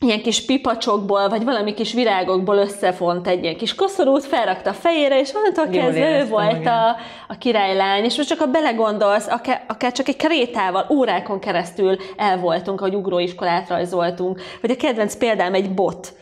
ilyen 0.00 0.22
kis 0.22 0.44
pipacsokból, 0.44 1.28
vagy 1.28 1.44
valami 1.44 1.74
kis 1.74 1.92
virágokból 1.92 2.56
összefont 2.56 3.26
egy 3.26 3.42
ilyen 3.42 3.56
kis 3.56 3.74
koszorút, 3.74 4.24
felrakta 4.24 4.70
a 4.70 4.72
fejére, 4.72 5.20
és 5.20 5.32
onnantól 5.34 5.66
kezdve 5.68 6.20
ő 6.20 6.28
volt 6.28 6.66
a, 6.66 6.96
a 7.28 7.38
királylány. 7.38 8.04
És 8.04 8.16
most 8.16 8.28
csak 8.28 8.38
ha 8.38 8.46
belegondolsz, 8.46 9.26
akár, 9.28 9.64
akár 9.68 9.92
csak 9.92 10.08
egy 10.08 10.16
krétával 10.16 10.86
órákon 10.90 11.38
keresztül 11.38 11.96
el 12.16 12.38
voltunk, 12.38 12.80
ahogy 12.80 12.94
ugróiskolát 12.94 13.68
rajzoltunk, 13.68 14.40
vagy 14.60 14.70
a 14.70 14.76
kedvenc 14.76 15.16
példám 15.16 15.54
egy 15.54 15.74
bot. 15.74 16.12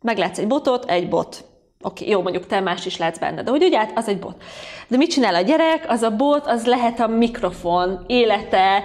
Meglátsz 0.00 0.38
egy 0.38 0.46
botot, 0.46 0.90
egy 0.90 1.08
bot 1.08 1.44
Oké, 1.86 2.02
okay, 2.02 2.14
jó, 2.14 2.22
mondjuk 2.22 2.46
te 2.46 2.60
más 2.60 2.86
is 2.86 2.96
látsz 2.96 3.18
benne, 3.18 3.42
de 3.42 3.50
hogy 3.50 3.64
ugye, 3.64 3.86
az 3.94 4.08
egy 4.08 4.18
bot. 4.18 4.42
De 4.88 4.96
mit 4.96 5.10
csinál 5.10 5.34
a 5.34 5.40
gyerek? 5.40 5.84
Az 5.88 6.02
a 6.02 6.16
bot, 6.16 6.46
az 6.46 6.66
lehet 6.66 7.00
a 7.00 7.06
mikrofon, 7.06 8.04
élete, 8.06 8.82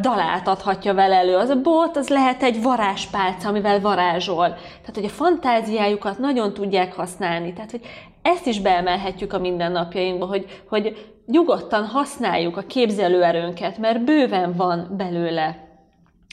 dalát 0.00 0.48
adhatja 0.48 0.94
vele 0.94 1.16
elő. 1.16 1.36
Az 1.36 1.48
a 1.48 1.60
bot, 1.60 1.96
az 1.96 2.08
lehet 2.08 2.42
egy 2.42 2.62
varázspálca, 2.62 3.48
amivel 3.48 3.80
varázsol. 3.80 4.48
Tehát, 4.48 4.94
hogy 4.94 5.04
a 5.04 5.08
fantáziájukat 5.08 6.18
nagyon 6.18 6.54
tudják 6.54 6.94
használni. 6.94 7.52
Tehát, 7.52 7.70
hogy 7.70 7.80
ezt 8.22 8.46
is 8.46 8.60
beemelhetjük 8.60 9.32
a 9.32 9.38
mindennapjainkba, 9.38 10.26
hogy, 10.26 10.62
hogy 10.68 11.12
nyugodtan 11.26 11.84
használjuk 11.84 12.56
a 12.56 12.66
képzelőerőnket, 12.66 13.78
mert 13.78 14.04
bőven 14.04 14.54
van 14.56 14.94
belőle. 14.96 15.68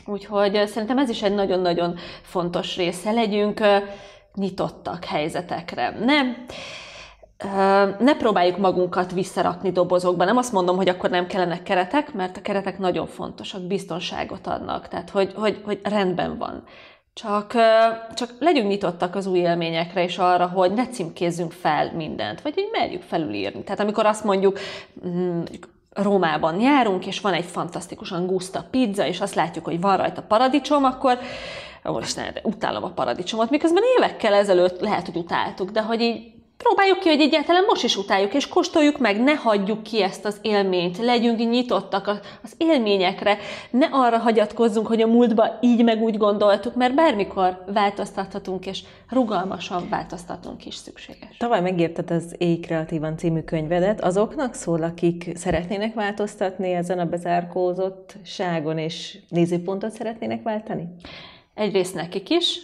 Úgyhogy 0.05 0.67
szerintem 0.67 0.97
ez 0.97 1.09
is 1.09 1.23
egy 1.23 1.33
nagyon-nagyon 1.33 1.95
fontos 2.21 2.77
része. 2.77 3.11
Legyünk 3.11 3.59
nyitottak 4.37 5.05
helyzetekre. 5.05 5.89
Nem, 5.89 6.45
ne 7.99 8.15
próbáljuk 8.17 8.57
magunkat 8.57 9.11
visszarakni 9.11 9.71
dobozokba. 9.71 10.25
Nem 10.25 10.37
azt 10.37 10.51
mondom, 10.51 10.75
hogy 10.75 10.89
akkor 10.89 11.09
nem 11.09 11.27
kellenek 11.27 11.63
keretek, 11.63 12.13
mert 12.13 12.37
a 12.37 12.41
keretek 12.41 12.79
nagyon 12.79 13.07
fontosak, 13.07 13.61
biztonságot 13.61 14.47
adnak, 14.47 14.87
tehát 14.87 15.09
hogy, 15.09 15.33
hogy, 15.35 15.61
hogy 15.65 15.79
rendben 15.83 16.37
van. 16.37 16.63
Csak, 17.13 17.53
csak 18.13 18.35
legyünk 18.39 18.67
nyitottak 18.67 19.15
az 19.15 19.25
új 19.25 19.39
élményekre, 19.39 20.03
és 20.03 20.17
arra, 20.17 20.47
hogy 20.47 20.73
ne 20.73 20.87
címkézzünk 20.87 21.51
fel 21.51 21.91
mindent, 21.95 22.41
vagy 22.41 22.53
hogy 22.53 22.69
merjük 22.71 23.01
felülírni. 23.01 23.63
Tehát 23.63 23.79
amikor 23.79 24.05
azt 24.05 24.23
mondjuk, 24.23 24.59
mm, 25.07 25.41
Rómában 25.93 26.59
járunk, 26.59 27.05
és 27.05 27.19
van 27.19 27.33
egy 27.33 27.45
fantasztikusan 27.45 28.25
guszta 28.25 28.67
pizza, 28.71 29.05
és 29.05 29.21
azt 29.21 29.35
látjuk, 29.35 29.65
hogy 29.65 29.81
van 29.81 29.97
rajta 29.97 30.21
paradicsom, 30.21 30.83
akkor 30.83 31.19
Úristen, 31.89 32.37
utálom 32.43 32.83
a 32.83 32.89
paradicsomot, 32.89 33.49
miközben 33.49 33.83
évekkel 33.97 34.33
ezelőtt 34.33 34.79
lehet, 34.79 35.05
hogy 35.05 35.15
utáltuk, 35.15 35.69
de 35.69 35.81
hogy 35.81 36.01
így 36.01 36.35
próbáljuk 36.57 36.99
ki, 36.99 37.09
hogy 37.09 37.21
egyáltalán 37.21 37.63
most 37.67 37.83
is 37.83 37.97
utáljuk, 37.97 38.33
és 38.33 38.47
kóstoljuk 38.47 38.97
meg, 38.97 39.23
ne 39.23 39.33
hagyjuk 39.33 39.83
ki 39.83 40.01
ezt 40.01 40.25
az 40.25 40.37
élményt, 40.41 40.97
legyünk 40.97 41.37
nyitottak 41.37 42.07
az 42.43 42.53
élményekre, 42.57 43.37
ne 43.71 43.85
arra 43.91 44.17
hagyatkozzunk, 44.17 44.87
hogy 44.87 45.01
a 45.01 45.07
múltba 45.07 45.57
így 45.61 45.83
meg 45.83 46.01
úgy 46.01 46.17
gondoltuk, 46.17 46.75
mert 46.75 46.95
bármikor 46.95 47.63
változtathatunk, 47.73 48.65
és 48.65 48.83
rugalmasan 49.09 49.89
változtatunk 49.89 50.65
is 50.65 50.75
szükséges. 50.75 51.37
Tavaly 51.37 51.61
megírtad 51.61 52.11
az 52.11 52.35
Éj 52.37 52.59
Kreatívan 52.59 53.17
című 53.17 53.41
könyvedet. 53.41 54.01
Azoknak 54.01 54.53
szól, 54.53 54.83
akik 54.83 55.31
szeretnének 55.35 55.93
változtatni 55.93 56.73
ezen 56.73 56.99
a 56.99 57.05
bezárkózott 57.05 58.15
ságon, 58.23 58.77
és 58.77 59.17
nézőpontot 59.29 59.91
szeretnének 59.91 60.43
váltani? 60.43 60.87
Egyrészt 61.57 61.95
nekik 61.95 62.29
is, 62.29 62.59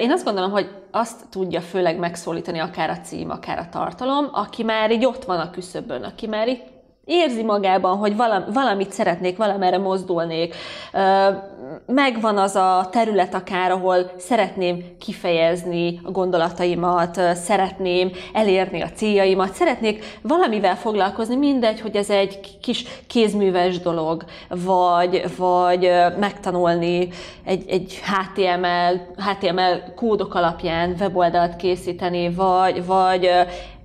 én 0.00 0.10
azt 0.10 0.24
gondolom, 0.24 0.50
hogy 0.50 0.70
azt 0.90 1.28
tudja 1.30 1.60
főleg 1.60 1.98
megszólítani 1.98 2.58
akár 2.58 2.90
a 2.90 3.00
cím, 3.00 3.30
akár 3.30 3.58
a 3.58 3.68
tartalom, 3.68 4.28
aki 4.32 4.62
már 4.62 4.90
így 4.90 5.04
ott 5.04 5.24
van 5.24 5.40
a 5.40 5.50
küszöbön, 5.50 6.02
aki 6.02 6.26
már 6.26 6.48
itt 6.48 6.77
érzi 7.08 7.42
magában, 7.42 7.96
hogy 7.96 8.16
valamit 8.52 8.92
szeretnék, 8.92 9.36
valamerre 9.36 9.78
mozdulnék, 9.78 10.54
megvan 11.86 12.38
az 12.38 12.56
a 12.56 12.88
terület 12.90 13.34
akár, 13.34 13.70
ahol 13.70 14.10
szeretném 14.16 14.84
kifejezni 14.98 16.00
a 16.02 16.10
gondolataimat, 16.10 17.20
szeretném 17.34 18.10
elérni 18.32 18.80
a 18.80 18.90
céljaimat, 18.94 19.54
szeretnék 19.54 20.04
valamivel 20.22 20.76
foglalkozni, 20.76 21.36
mindegy, 21.36 21.80
hogy 21.80 21.96
ez 21.96 22.10
egy 22.10 22.58
kis 22.60 22.84
kézműves 23.06 23.80
dolog, 23.80 24.24
vagy, 24.48 25.24
vagy 25.36 25.90
megtanulni 26.18 27.08
egy, 27.44 27.64
egy 27.68 28.00
HTML, 28.04 29.00
HTML 29.16 29.92
kódok 29.96 30.34
alapján 30.34 30.94
weboldalt 30.98 31.56
készíteni, 31.56 32.30
vagy, 32.34 32.86
vagy 32.86 33.30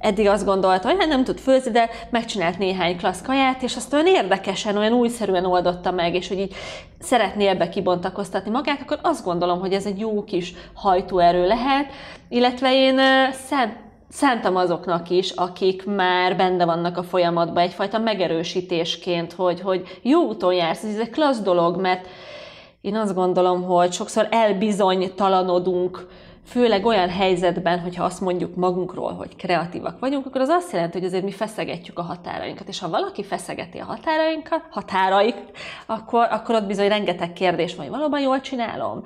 eddig 0.04 0.28
azt 0.28 0.46
gondolta, 0.46 0.88
hogy 0.88 0.98
hát 1.00 1.08
nem 1.08 1.24
tud 1.24 1.40
főzni, 1.40 1.72
de 1.72 1.90
megcsinált 2.10 2.58
néhány 2.58 2.98
klassz 2.98 3.22
kaját, 3.22 3.64
és 3.64 3.76
azt 3.76 3.94
olyan 3.94 4.08
érdekesen, 4.08 4.78
olyan 4.78 4.94
újszerűen 4.94 5.46
oldotta 5.46 5.92
meg, 5.92 6.16
és 6.16 6.28
hogy 6.28 6.40
így 6.40 6.56
szeretné 7.00 7.48
ebbe 7.48 7.70
kibontakoztatni 7.70 8.52
magát, 8.52 8.82
akkor 8.82 9.00
azt 9.02 9.24
gondolom, 9.24 9.60
hogy 9.60 9.74
ez 9.74 9.86
egy 9.86 10.00
jó 10.00 10.24
kis 10.24 10.54
hajtóerő 10.74 11.48
lehet, 11.48 11.92
illetve 12.30 12.74
én 12.74 13.00
szent 13.32 13.82
szántam 14.10 14.56
azoknak 14.56 15.10
is, 15.10 15.32
akik 15.32 15.86
már 15.86 16.36
benne 16.36 16.66
vannak 16.66 16.98
a 16.98 17.04
folyamatban, 17.04 17.64
egyfajta 17.64 18.00
megerősítésként, 18.00 19.34
hogy, 19.34 19.62
hogy 19.62 20.00
jó 20.02 20.22
úton 20.22 20.54
jársz, 20.54 20.84
ez 20.84 20.98
egy 20.98 21.10
klassz 21.10 21.40
dolog, 21.40 21.82
mert 21.82 22.08
én 22.82 22.96
azt 22.96 23.16
gondolom, 23.16 23.64
hogy 23.64 23.94
sokszor 23.94 24.28
elbizonytalanodunk 24.32 26.08
főleg 26.46 26.86
olyan 26.86 27.10
helyzetben, 27.10 27.80
hogyha 27.80 28.04
azt 28.04 28.22
mondjuk 28.22 28.56
magunkról, 28.56 29.14
hogy 29.14 29.36
kreatívak 29.36 30.00
vagyunk, 30.00 30.26
akkor 30.26 30.42
az 30.42 30.50
azt 30.50 30.72
jelenti, 30.72 30.98
hogy 30.98 31.08
azért 31.08 31.24
mi 31.24 31.32
feszegetjük 31.32 32.00
a 32.00 32.02
határainkat, 32.02 32.68
és 32.68 32.80
ha 32.80 32.90
valaki 32.90 33.24
feszegeti 33.24 33.78
a 33.78 33.86
határainkat, 33.86 34.62
határaik, 34.70 35.36
akkor, 35.86 36.28
akkor 36.32 36.56
ott 36.56 36.68
bizony 36.68 36.88
rengeteg 36.88 37.34
kérdés 37.34 37.76
van, 37.76 37.86
hogy 37.86 37.96
valóban 37.96 38.22
jól 38.22 38.42
csinálom, 38.42 39.02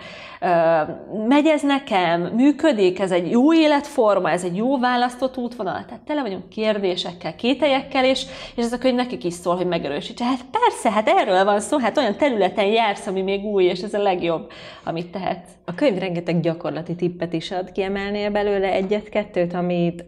megy 1.27 1.45
ez 1.45 1.61
nekem, 1.61 2.21
működik, 2.21 2.99
ez 2.99 3.11
egy 3.11 3.31
jó 3.31 3.53
életforma, 3.53 4.29
ez 4.29 4.43
egy 4.43 4.55
jó 4.55 4.79
választott 4.79 5.37
útvonal, 5.37 5.85
tehát 5.85 6.03
tele 6.05 6.21
vagyunk 6.21 6.49
kérdésekkel, 6.49 7.35
kételyekkel, 7.35 8.05
és, 8.05 8.25
és 8.55 8.63
ez 8.63 8.73
a 8.73 8.77
könyv 8.77 8.95
nekik 8.95 9.23
is 9.23 9.33
szól, 9.33 9.55
hogy 9.55 9.67
megerősítse. 9.67 10.25
Hát 10.25 10.45
persze, 10.51 10.91
hát 10.91 11.07
erről 11.07 11.43
van 11.43 11.59
szó, 11.59 11.77
hát 11.77 11.97
olyan 11.97 12.15
területen 12.15 12.65
jársz, 12.65 13.07
ami 13.07 13.21
még 13.21 13.43
új, 13.43 13.63
és 13.63 13.81
ez 13.81 13.93
a 13.93 14.01
legjobb, 14.01 14.51
amit 14.83 15.11
tehetsz. 15.11 15.49
A 15.65 15.73
könyv 15.73 15.97
rengeteg 15.99 16.39
gyakorlati 16.39 16.95
tippet 16.95 17.26
is 17.33 17.51
ad, 17.51 17.71
kiemelnél 17.71 18.29
belőle 18.29 18.71
egyet-kettőt, 18.71 19.53
amit 19.53 20.05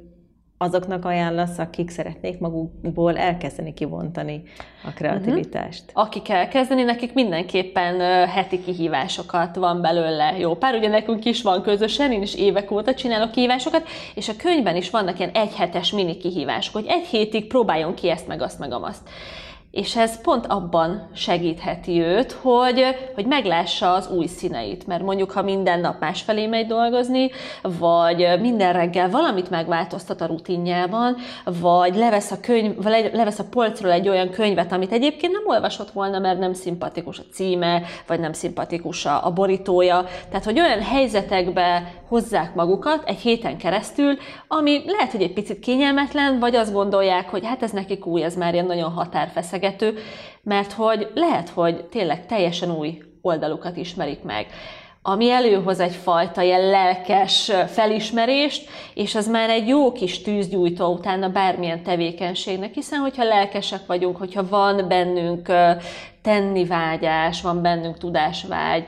azoknak 0.61 1.05
ajánlasz, 1.05 1.57
akik 1.57 1.89
szeretnék 1.89 2.39
magukból 2.39 3.17
elkezdeni 3.17 3.73
kivontani 3.73 4.43
a 4.85 4.93
kreativitást. 4.93 5.83
Uh-huh. 5.88 6.03
Akik 6.03 6.29
elkezdeni, 6.29 6.83
nekik 6.83 7.13
mindenképpen 7.13 8.27
heti 8.27 8.63
kihívásokat 8.63 9.55
van 9.55 9.81
belőle. 9.81 10.38
Jó, 10.38 10.55
pár 10.55 10.75
ugye 10.75 10.88
nekünk 10.88 11.25
is 11.25 11.41
van 11.41 11.61
közösen, 11.61 12.11
én 12.11 12.21
is 12.21 12.35
évek 12.35 12.71
óta 12.71 12.93
csinálok 12.93 13.31
kihívásokat, 13.31 13.88
és 14.15 14.29
a 14.29 14.35
könyvben 14.38 14.75
is 14.75 14.89
vannak 14.89 15.19
ilyen 15.19 15.31
egyhetes 15.33 15.91
mini 15.91 16.17
kihívások, 16.17 16.73
hogy 16.73 16.85
egy 16.88 17.05
hétig 17.05 17.47
próbáljon 17.47 17.93
ki 17.93 18.09
ezt, 18.09 18.27
meg 18.27 18.41
azt, 18.41 18.59
meg 18.59 18.73
azt. 18.73 19.09
És 19.71 19.95
ez 19.95 20.21
pont 20.21 20.45
abban 20.45 21.09
segítheti 21.13 22.01
őt, 22.01 22.31
hogy, 22.31 22.83
hogy 23.15 23.25
meglássa 23.25 23.93
az 23.93 24.09
új 24.11 24.25
színeit. 24.25 24.88
Mert 24.88 25.03
mondjuk, 25.03 25.31
ha 25.31 25.41
minden 25.41 25.79
nap 25.79 25.99
másfelé 25.99 26.47
megy 26.47 26.67
dolgozni, 26.67 27.29
vagy 27.61 28.27
minden 28.39 28.73
reggel 28.73 29.09
valamit 29.09 29.49
megváltoztat 29.49 30.21
a 30.21 30.25
rutinjában, 30.25 31.15
vagy 31.43 31.95
levesz 31.95 32.31
a, 32.31 32.39
könyv, 32.39 32.83
vagy 32.83 33.09
levesz 33.13 33.39
a 33.39 33.49
polcról 33.49 33.91
egy 33.91 34.09
olyan 34.09 34.29
könyvet, 34.29 34.71
amit 34.71 34.91
egyébként 34.91 35.33
nem 35.33 35.47
olvasott 35.47 35.91
volna, 35.91 36.19
mert 36.19 36.39
nem 36.39 36.53
szimpatikus 36.53 37.19
a 37.19 37.23
címe, 37.31 37.81
vagy 38.07 38.19
nem 38.19 38.33
szimpatikus 38.33 39.05
a 39.05 39.31
borítója. 39.35 40.05
Tehát, 40.29 40.45
hogy 40.45 40.59
olyan 40.59 40.81
helyzetekbe 40.81 41.93
hozzák 42.10 42.56
magukat 42.56 43.04
egy 43.08 43.20
héten 43.20 43.58
keresztül, 43.58 44.18
ami 44.48 44.82
lehet, 44.86 45.12
hogy 45.12 45.22
egy 45.22 45.34
picit 45.34 45.60
kényelmetlen, 45.60 46.39
vagy 46.39 46.56
azt 46.56 46.74
gondolják, 46.74 47.30
hogy 47.30 47.46
hát 47.46 47.63
ez 47.63 47.72
nekik 47.72 48.06
új, 48.06 48.24
ez 48.24 48.36
már 48.36 48.54
ilyen 48.54 48.66
nagyon 48.66 48.92
határfeszegető, 48.92 49.98
mert 50.44 50.72
hogy 50.72 51.12
lehet, 51.16 51.50
hogy 51.50 51.86
tényleg 51.86 52.25
teljesen 52.25 52.72
új 52.78 52.98
oldalukat 53.22 53.78
ismerik 53.78 54.24
meg. 54.24 54.48
Ami 55.01 55.32
előhoz 55.32 55.80
egyfajta 55.80 56.42
ilyen 56.42 56.70
lelkes 56.70 57.51
felismerést, 57.68 58.70
és 58.94 59.16
az 59.16 59.28
már 59.28 59.50
egy 59.50 59.68
jó 59.68 59.92
kis 59.92 60.22
tűzgyújtó 60.22 60.94
utána 60.94 61.30
bármilyen 61.30 61.84
tevékenységnek, 61.84 62.74
hiszen 62.74 63.00
hogyha 63.00 63.24
lelkesek 63.24 63.86
vagyunk, 63.86 64.18
hogyha 64.18 64.48
van 64.48 64.88
bennünk 64.88 65.51
tennivágyás, 66.22 67.42
van 67.42 67.62
bennünk 67.62 67.98
tudásvágy, 67.98 68.86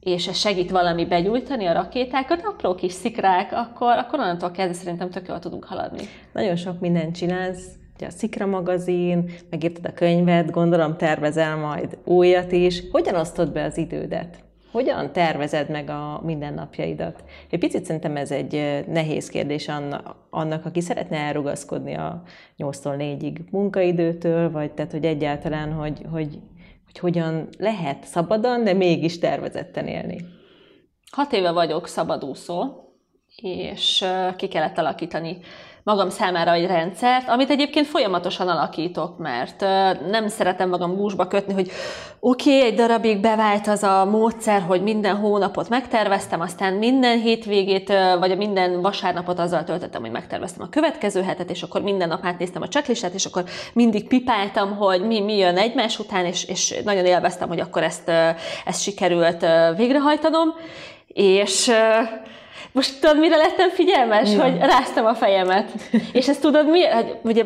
és 0.00 0.28
ez 0.28 0.36
segít 0.36 0.70
valami 0.70 1.06
begyújtani 1.06 1.66
a 1.66 1.72
rakétákat, 1.72 2.42
apró 2.44 2.74
kis 2.74 2.92
szikrák, 2.92 3.52
akkor, 3.52 3.96
akkor 3.96 4.18
onnantól 4.18 4.50
kezdve 4.50 4.74
szerintem 4.74 5.10
tök 5.10 5.28
jól 5.28 5.38
tudunk 5.38 5.64
haladni. 5.64 6.02
Nagyon 6.32 6.56
sok 6.56 6.80
mindent 6.80 7.16
csinálsz, 7.16 7.66
ugye 7.96 8.06
a 8.06 8.10
Szikra 8.10 8.46
magazin, 8.46 9.30
megírtad 9.50 9.84
a 9.84 9.92
könyvet, 9.92 10.50
gondolom 10.50 10.96
tervezel 10.96 11.56
majd 11.56 11.98
újat 12.04 12.52
is. 12.52 12.82
Hogyan 12.90 13.14
osztod 13.14 13.52
be 13.52 13.64
az 13.64 13.76
idődet? 13.78 14.38
Hogyan 14.72 15.12
tervezed 15.12 15.70
meg 15.70 15.88
a 15.88 16.20
mindennapjaidat? 16.24 17.24
Egy 17.50 17.58
picit 17.58 17.84
szerintem 17.84 18.16
ez 18.16 18.30
egy 18.30 18.84
nehéz 18.88 19.28
kérdés 19.28 19.70
annak, 20.30 20.64
aki 20.64 20.80
szeretne 20.80 21.16
elrugaszkodni 21.16 21.94
a 21.94 22.22
8-tól 22.58 22.94
4-ig 22.98 23.50
munkaidőtől, 23.50 24.50
vagy 24.50 24.72
tehát, 24.72 24.92
hogy 24.92 25.04
egyáltalán, 25.04 25.72
hogy, 25.72 26.00
hogy 26.10 26.38
hogy 26.90 26.98
hogyan 26.98 27.48
lehet 27.58 28.04
szabadon, 28.04 28.64
de 28.64 28.72
mégis 28.72 29.18
tervezetten 29.18 29.86
élni. 29.86 30.24
Hat 31.10 31.32
éve 31.32 31.50
vagyok 31.50 31.86
szabadúszó, 31.86 32.66
és 33.42 34.04
ki 34.36 34.48
kellett 34.48 34.78
alakítani 34.78 35.38
magam 35.82 36.08
számára 36.08 36.52
egy 36.52 36.66
rendszert, 36.66 37.28
amit 37.28 37.50
egyébként 37.50 37.86
folyamatosan 37.86 38.48
alakítok, 38.48 39.18
mert 39.18 39.60
nem 40.10 40.28
szeretem 40.28 40.68
magam 40.68 40.96
gúzsba 40.96 41.26
kötni, 41.26 41.52
hogy 41.52 41.70
oké, 42.20 42.56
okay, 42.56 42.68
egy 42.68 42.74
darabig 42.74 43.20
bevált 43.20 43.66
az 43.66 43.82
a 43.82 44.04
módszer, 44.04 44.62
hogy 44.62 44.82
minden 44.82 45.16
hónapot 45.16 45.68
megterveztem, 45.68 46.40
aztán 46.40 46.74
minden 46.74 47.18
hétvégét, 47.18 47.92
vagy 48.18 48.36
minden 48.36 48.80
vasárnapot 48.80 49.38
azzal 49.38 49.64
töltöttem, 49.64 50.00
hogy 50.00 50.10
megterveztem 50.10 50.66
a 50.66 50.70
következő 50.70 51.22
hetet, 51.22 51.50
és 51.50 51.62
akkor 51.62 51.82
minden 51.82 52.08
nap 52.08 52.24
átnéztem 52.24 52.62
a 52.62 52.68
checklistát, 52.68 53.14
és 53.14 53.24
akkor 53.24 53.44
mindig 53.72 54.08
pipáltam, 54.08 54.76
hogy 54.76 55.06
mi, 55.06 55.20
mi 55.20 55.36
jön 55.36 55.56
egymás 55.56 55.98
után, 55.98 56.24
és, 56.24 56.44
és 56.44 56.80
nagyon 56.84 57.04
élveztem, 57.04 57.48
hogy 57.48 57.60
akkor 57.60 57.82
ezt, 57.82 58.08
ezt 58.64 58.82
sikerült 58.82 59.46
végrehajtanom, 59.76 60.54
és 61.06 61.72
most 62.72 63.00
tudod, 63.00 63.18
mire 63.18 63.36
lettem 63.36 63.70
figyelmes? 63.70 64.32
Ja. 64.32 64.42
Hogy 64.42 64.58
ráztam 64.58 65.06
a 65.06 65.14
fejemet. 65.14 65.70
És 66.12 66.28
ezt 66.28 66.40
tudod 66.40 66.70
mi? 66.70 66.84
Hát, 66.84 67.16
ugye 67.22 67.44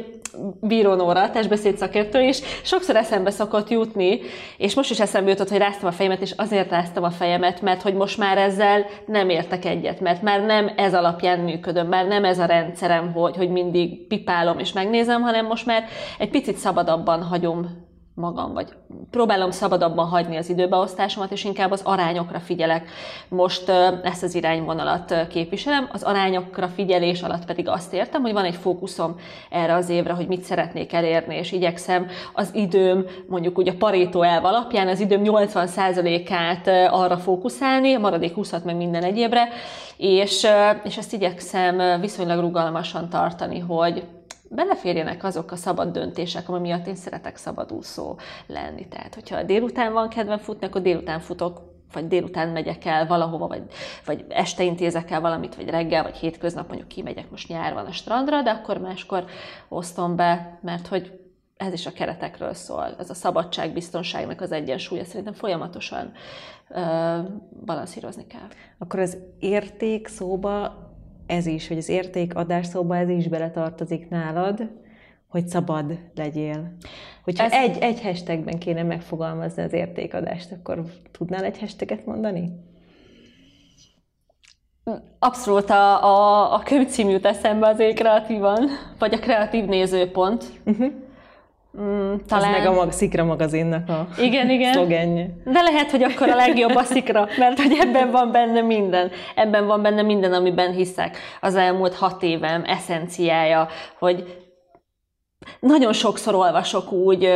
Bíró 0.60 0.94
Nóra, 0.94 1.30
testbeszéd 1.30 1.76
szakértő 1.76 2.22
is, 2.22 2.40
sokszor 2.62 2.96
eszembe 2.96 3.30
szokott 3.30 3.70
jutni, 3.70 4.20
és 4.56 4.74
most 4.74 4.90
is 4.90 5.00
eszembe 5.00 5.30
jutott, 5.30 5.48
hogy 5.48 5.58
ráztam 5.58 5.88
a 5.88 5.92
fejemet, 5.92 6.20
és 6.20 6.30
azért 6.36 6.70
ráztam 6.70 7.02
a 7.02 7.10
fejemet, 7.10 7.60
mert 7.60 7.82
hogy 7.82 7.94
most 7.94 8.18
már 8.18 8.38
ezzel 8.38 8.86
nem 9.06 9.28
értek 9.28 9.64
egyet, 9.64 10.00
mert 10.00 10.22
már 10.22 10.40
nem 10.40 10.70
ez 10.76 10.94
alapján 10.94 11.38
működöm, 11.38 11.86
már 11.86 12.06
nem 12.06 12.24
ez 12.24 12.38
a 12.38 12.44
rendszerem, 12.44 13.12
hogy, 13.12 13.36
hogy 13.36 13.50
mindig 13.50 14.06
pipálom 14.06 14.58
és 14.58 14.72
megnézem, 14.72 15.22
hanem 15.22 15.46
most 15.46 15.66
már 15.66 15.84
egy 16.18 16.30
picit 16.30 16.56
szabadabban 16.56 17.22
hagyom 17.22 17.83
magam, 18.14 18.52
vagy 18.52 18.68
próbálom 19.10 19.50
szabadabban 19.50 20.06
hagyni 20.06 20.36
az 20.36 20.48
időbeosztásomat, 20.48 21.32
és 21.32 21.44
inkább 21.44 21.70
az 21.70 21.80
arányokra 21.84 22.40
figyelek. 22.40 22.88
Most 23.28 23.68
ezt 24.02 24.22
az 24.22 24.34
irányvonalat 24.34 25.26
képviselem. 25.28 25.88
Az 25.92 26.02
arányokra 26.02 26.68
figyelés 26.68 27.22
alatt 27.22 27.44
pedig 27.44 27.68
azt 27.68 27.92
értem, 27.92 28.22
hogy 28.22 28.32
van 28.32 28.44
egy 28.44 28.54
fókuszom 28.54 29.16
erre 29.50 29.74
az 29.74 29.88
évre, 29.88 30.12
hogy 30.12 30.26
mit 30.26 30.42
szeretnék 30.42 30.92
elérni, 30.92 31.36
és 31.36 31.52
igyekszem 31.52 32.06
az 32.34 32.50
időm, 32.54 33.04
mondjuk 33.28 33.58
úgy 33.58 33.68
a 33.68 33.76
Pareto 33.78 34.22
elv 34.22 34.44
alapján, 34.44 34.88
az 34.88 35.00
időm 35.00 35.22
80%-át 35.24 36.68
arra 36.92 37.16
fókuszálni, 37.16 37.94
a 37.94 37.98
maradék 37.98 38.32
20-at 38.36 38.62
meg 38.62 38.76
minden 38.76 39.04
egyébre, 39.04 39.48
és, 39.96 40.46
és 40.84 40.96
ezt 40.96 41.12
igyekszem 41.12 42.00
viszonylag 42.00 42.40
rugalmasan 42.40 43.08
tartani, 43.08 43.58
hogy 43.58 44.04
beleférjenek 44.48 45.24
azok 45.24 45.50
a 45.50 45.56
szabad 45.56 45.92
döntések, 45.92 46.48
ami 46.48 46.58
miatt 46.58 46.86
én 46.86 46.94
szeretek 46.94 47.36
szabadúszó 47.36 48.18
lenni. 48.46 48.88
Tehát, 48.88 49.14
hogyha 49.14 49.42
délután 49.42 49.92
van 49.92 50.08
kedvem 50.08 50.38
futni, 50.38 50.66
akkor 50.66 50.82
délután 50.82 51.20
futok, 51.20 51.72
vagy 51.92 52.08
délután 52.08 52.48
megyek 52.48 52.84
el 52.84 53.06
valahova, 53.06 53.46
vagy, 53.46 53.62
vagy 54.04 54.24
este 54.28 54.62
intézek 54.62 55.10
el 55.10 55.20
valamit, 55.20 55.54
vagy 55.54 55.68
reggel, 55.68 56.02
vagy 56.02 56.16
hétköznap 56.16 56.68
mondjuk 56.68 56.88
kimegyek, 56.88 57.30
most 57.30 57.48
nyár 57.48 57.74
van 57.74 57.86
a 57.86 57.92
strandra, 57.92 58.42
de 58.42 58.50
akkor 58.50 58.78
máskor 58.78 59.24
osztom 59.68 60.16
be, 60.16 60.58
mert 60.62 60.86
hogy 60.86 61.24
ez 61.56 61.72
is 61.72 61.86
a 61.86 61.92
keretekről 61.92 62.54
szól. 62.54 62.94
Ez 62.98 63.10
a 63.10 63.14
szabadság, 63.14 63.72
biztonságnak 63.72 64.40
az 64.40 64.52
egyensúlya 64.52 65.04
szerintem 65.04 65.32
folyamatosan 65.32 66.12
ö, 66.68 67.18
balanszírozni 67.64 68.26
kell. 68.26 68.48
Akkor 68.78 69.00
az 69.00 69.16
érték 69.38 70.06
szóba 70.06 70.83
ez 71.26 71.46
is, 71.46 71.68
hogy 71.68 71.76
az 71.76 71.88
értékadás 71.88 72.66
szóba 72.66 72.96
ez 72.96 73.08
is 73.08 73.28
beletartozik 73.28 74.08
nálad, 74.08 74.70
hogy 75.28 75.48
szabad 75.48 75.98
legyél. 76.14 76.72
Hogyha 77.24 77.44
ez... 77.44 77.52
egy, 77.52 77.78
egy 77.78 78.02
hashtagben 78.02 78.58
kéne 78.58 78.82
megfogalmazni 78.82 79.62
az 79.62 79.72
értékadást, 79.72 80.52
akkor 80.52 80.84
tudnál 81.12 81.44
egy 81.44 81.58
hashtaget 81.58 82.06
mondani? 82.06 82.50
Abszolút 85.18 85.70
a, 85.70 86.04
a, 86.04 86.54
a 86.54 86.58
könyvcím 86.58 87.08
jut 87.08 87.26
eszembe 87.26 87.66
azért 87.68 87.98
kreatívan, 87.98 88.68
vagy 88.98 89.14
a 89.14 89.18
kreatív 89.18 89.64
nézőpont. 89.64 90.44
Uh-huh. 90.64 90.92
Mm, 91.80 92.14
talán... 92.28 92.54
Ez 92.54 92.58
meg 92.58 92.66
a 92.66 92.72
mag, 92.72 92.92
Szikra 92.92 93.24
magazinnak 93.24 93.88
a 93.88 94.08
igen, 94.18 94.50
igen. 94.50 94.72
szlogenje. 94.72 95.26
De 95.44 95.60
lehet, 95.60 95.90
hogy 95.90 96.02
akkor 96.02 96.28
a 96.28 96.34
legjobb 96.34 96.74
a 96.74 96.82
Szikra, 96.82 97.28
mert 97.38 97.60
hogy 97.60 97.76
ebben 97.80 98.10
van 98.10 98.32
benne 98.32 98.60
minden. 98.60 99.10
Ebben 99.34 99.66
van 99.66 99.82
benne 99.82 100.02
minden, 100.02 100.32
amiben 100.32 100.72
hiszek. 100.72 101.18
Az 101.40 101.54
elmúlt 101.54 101.94
hat 101.94 102.22
évem 102.22 102.62
eszenciája, 102.66 103.68
hogy 103.98 104.42
nagyon 105.60 105.92
sokszor 105.92 106.34
olvasok 106.34 106.92
úgy 106.92 107.28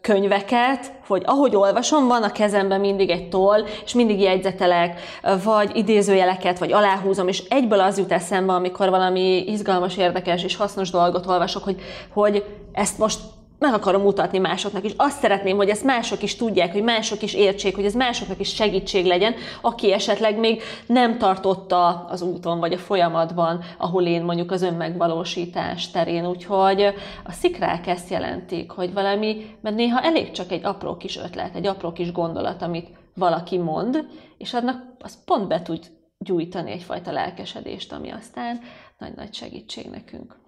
könyveket, 0.00 0.92
hogy 1.06 1.22
ahogy 1.26 1.56
olvasom, 1.56 2.06
van 2.06 2.22
a 2.22 2.32
kezemben 2.32 2.80
mindig 2.80 3.10
egy 3.10 3.28
toll, 3.28 3.64
és 3.84 3.94
mindig 3.94 4.20
jegyzetelek, 4.20 5.00
vagy 5.44 5.76
idézőjeleket, 5.76 6.58
vagy 6.58 6.72
aláhúzom, 6.72 7.28
és 7.28 7.42
egyből 7.48 7.80
az 7.80 7.98
jut 7.98 8.12
eszembe, 8.12 8.52
amikor 8.52 8.90
valami 8.90 9.44
izgalmas, 9.46 9.96
érdekes 9.96 10.44
és 10.44 10.56
hasznos 10.56 10.90
dolgot 10.90 11.26
olvasok, 11.26 11.64
hogy, 11.64 11.80
hogy 12.12 12.44
ezt 12.72 12.98
most 12.98 13.18
meg 13.62 13.74
akarom 13.74 14.02
mutatni 14.02 14.38
másoknak 14.38 14.84
is. 14.84 14.92
Azt 14.96 15.20
szeretném, 15.20 15.56
hogy 15.56 15.68
ezt 15.68 15.84
mások 15.84 16.22
is 16.22 16.36
tudják, 16.36 16.72
hogy 16.72 16.82
mások 16.82 17.22
is 17.22 17.34
értsék, 17.34 17.74
hogy 17.74 17.84
ez 17.84 17.94
másoknak 17.94 18.40
is 18.40 18.54
segítség 18.54 19.04
legyen, 19.04 19.34
aki 19.60 19.92
esetleg 19.92 20.38
még 20.38 20.62
nem 20.86 21.18
tartotta 21.18 22.04
az 22.08 22.22
úton 22.22 22.58
vagy 22.58 22.72
a 22.72 22.78
folyamatban, 22.78 23.60
ahol 23.78 24.06
én 24.06 24.22
mondjuk 24.22 24.50
az 24.50 24.62
önmegvalósítás 24.62 25.90
terén. 25.90 26.26
Úgyhogy 26.26 26.82
a 27.24 27.32
szikrák 27.32 27.86
ezt 27.86 28.10
jelentik, 28.10 28.70
hogy 28.70 28.92
valami, 28.92 29.56
mert 29.60 29.76
néha 29.76 30.00
elég 30.00 30.30
csak 30.30 30.52
egy 30.52 30.64
apró 30.64 30.96
kis 30.96 31.16
ötlet, 31.16 31.54
egy 31.54 31.66
apró 31.66 31.92
kis 31.92 32.12
gondolat, 32.12 32.62
amit 32.62 32.88
valaki 33.14 33.58
mond, 33.58 34.06
és 34.38 34.54
annak 34.54 34.82
az 35.00 35.24
pont 35.24 35.48
be 35.48 35.62
tud 35.62 35.90
gyújtani 36.18 36.70
egyfajta 36.70 37.12
lelkesedést, 37.12 37.92
ami 37.92 38.10
aztán 38.10 38.60
nagy-nagy 38.98 39.34
segítség 39.34 39.90
nekünk. 39.90 40.41